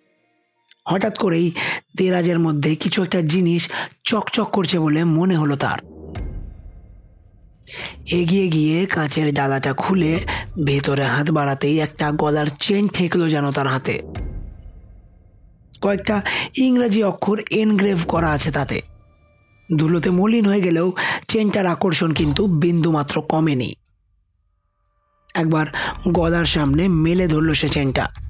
হঠাৎ 0.88 1.18
করেই 1.18 1.52
দেরাজের 1.98 2.40
মধ্যে 2.40 2.76
কিছু 2.76 3.04
একটা 3.04 3.22
জিনিস 3.22 3.70
চকচক 4.04 4.50
করছে 4.52 4.80
বলে 4.80 5.04
মনে 5.04 5.38
হলো 5.38 5.56
তার। 5.56 5.80
এগিয়ে 8.12 8.48
গিয়ে 8.48 8.86
কাঁচের 8.86 9.34
ডালাটা 9.34 9.74
খুলে 9.74 10.20
ভেতরে 10.66 11.04
হাত 11.04 11.32
বাড়াতেই 11.32 11.80
একটা 11.80 12.12
গলার 12.12 12.46
চেন 12.60 12.88
ঠেকলো 12.88 13.30
যেন 13.30 13.52
তার 13.52 13.68
হাতে। 13.68 14.02
কয়েকটা 15.82 16.22
ইংরেজি 16.58 17.04
অক্ষর 17.04 17.42
এনগ্রেভ 17.52 18.00
করা 18.08 18.32
আছে 18.32 18.52
তাতে। 18.52 18.82
ধুলোতে 19.78 20.10
মলিন 20.10 20.46
হয়ে 20.46 20.62
গেলেও 20.62 20.94
চেনটার 21.28 21.68
আকর্ষণ 21.68 22.14
কিন্তু 22.14 22.48
বিন্দুমাত্র 22.48 23.22
কমেনি। 23.22 23.76
একবার 25.36 25.66
গলার 26.10 26.46
সামনে 26.46 26.88
মেলে 26.88 27.28
ধরল 27.28 27.54
সে 27.54 27.70
চেনটা। 27.70 28.25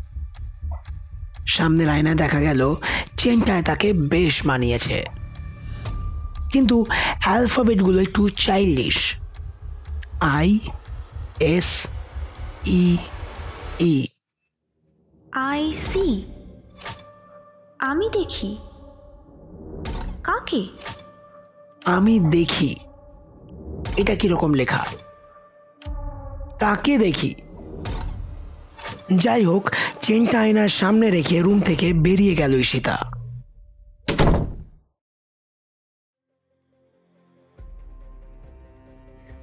সামনের 1.48 1.90
আয়নায় 1.90 2.16
দেখা 2.16 2.40
গেল 2.40 2.76
চেনটায় 3.18 3.64
তাকে 3.64 3.94
বেশ 3.94 4.46
মানিয়েছে। 4.46 5.06
কিন্তু 6.52 6.86
অ্যালফাবেটগুলো 7.24 8.02
একটু 8.02 8.30
childish. 8.30 9.16
I 10.22 10.60
S 11.40 11.88
E 12.66 12.98
E. 13.80 14.08
I 15.32 15.74
see. 15.94 16.26
আমি 17.80 18.10
দেখি। 18.10 18.58
কাকে? 20.24 20.68
আমি 21.86 22.20
দেখি। 22.20 22.76
এটা 23.98 24.16
কীরকম 24.16 24.54
লেখা? 24.54 24.86
কাকে 26.60 26.98
দেখি। 26.98 27.36
যাই 29.18 29.46
হোক, 29.46 29.72
চেনটা 30.02 30.40
আয়নার 30.40 30.68
সামনে 30.68 31.12
রেখে 31.12 31.42
রুম 31.42 31.60
থেকে 31.60 31.94
বেরিয়ে 31.94 32.36
গেল 32.36 32.56
ঈশিতা। 32.56 33.12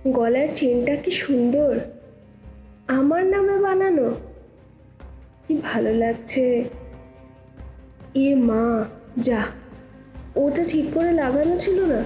গলার 0.08 0.48
চেনটা 0.54 0.96
কি 0.96 1.10
সুন্দর? 1.10 1.78
আমার 2.88 3.26
নামে 3.26 3.58
বানানো? 3.58 4.14
কি 5.48 5.60
ভালো 5.64 5.94
লাগছে। 5.94 6.64
এ 8.14 8.34
মা, 8.34 8.84
যা, 9.18 9.44
ওটা 10.36 10.64
ঠিক 10.64 10.86
করে 10.94 11.12
লাগানো 11.12 11.58
ছিল 11.58 11.84
না। 11.84 12.04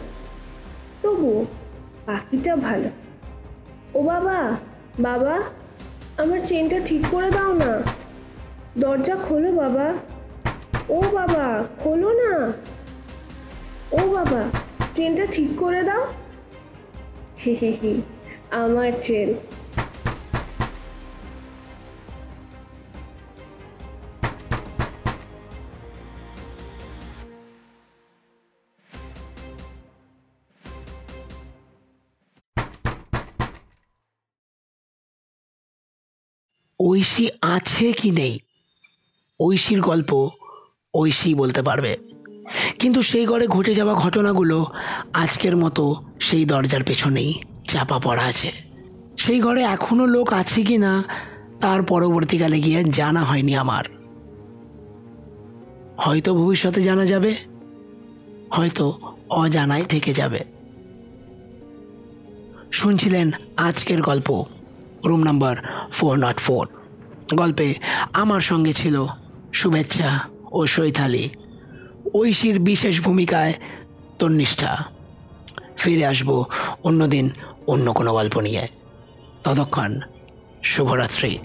তবু 1.03 1.47
পাখিটা 2.07 2.57
ভালো। 2.57 2.89
ও 3.95 4.03
বাবা 4.03 4.57
বাবা 5.01 5.43
আমার 6.17 6.41
চেনটা 6.45 6.79
ঠিক 6.85 7.03
করে 7.11 7.31
দাও 7.31 7.53
না। 7.53 7.83
দরজা 8.79 9.17
খোলো 9.17 9.53
বাবা। 9.53 9.95
ও 10.89 11.03
বাবা, 11.13 11.65
খোলো 11.85 12.13
না। 12.13 12.53
ও 13.93 14.09
বাবা, 14.09 14.45
চেনটা 14.95 15.27
ঠিক 15.27 15.49
করে 15.57 15.83
দাও। 15.83 16.07
হি 17.47 17.55
হি 17.55 17.71
হি, 17.71 18.03
আমার 18.51 18.93
চেন। 19.01 19.35
ঐশী 36.81 37.29
আছে 37.43 37.93
কি 37.93 38.11
নেই? 38.11 38.39
ঐশীর 39.41 39.81
গল্প 39.81 40.29
ঐশী 40.95 41.35
বলতে 41.35 41.63
পারবে। 41.63 41.97
কিন্তু 42.79 43.03
সেই 43.03 43.27
ঘরে 43.27 43.47
ঘটে 43.47 43.75
যাওয়া 43.75 43.95
ঘটনাগুলো 43.95 44.67
আজকের 45.13 45.57
মতো 45.57 46.03
সেই 46.21 46.45
দরজার 46.45 46.85
পেছনেই 46.85 47.35
চাপা 47.69 47.99
পড়া 47.99 48.23
আছে। 48.23 48.53
সেই 49.19 49.41
ঘরে 49.41 49.63
এখনও 49.63 50.07
লোক 50.07 50.33
আছে 50.33 50.63
কি 50.63 50.79
না, 50.79 51.05
তার 51.61 51.83
পরবর্তীকালে 51.83 52.61
গিয়ে 52.61 52.85
জানা 52.85 53.25
হয়নি 53.25 53.55
আমার। 53.55 53.85
হয়তো 55.97 56.35
ভবিষ্যতে 56.35 56.83
জানা 56.83 57.07
যাবে, 57.07 57.37
হয়তো 58.51 58.99
অজানাই 59.31 59.85
থেকে 59.85 60.13
যাবে। 60.13 60.45
শুনছিলেন 62.73 63.31
আজকের 63.57 64.03
গল্প। 64.03 64.45
Room 65.07 65.23
number 65.23 65.57
four 65.93 66.15
not 66.17 66.39
four. 66.41 66.69
গল্পে 67.35 67.75
আমার 68.13 68.41
সঙ্গে 68.41 68.73
ছিল 68.73 69.07
শুভেচ্ছা 69.53 70.21
ও 70.53 70.67
সৈথালি 70.67 71.29
ঐশীর 72.15 72.59
বিশেষ 72.61 73.01
ভূমিকায় 73.01 73.55
তন্নিষ্ঠা 74.19 74.85
ফিরে 75.77 76.07
আসব 76.07 76.45
অন্যদিন 76.85 77.31
অন্য 77.67 77.93
কোনো 77.93 78.11
গল্প 78.13 78.41
নিয়ে। 78.41 78.69
ততক্ষণ 79.45 80.01
শুভরাত্রি। 80.63 81.39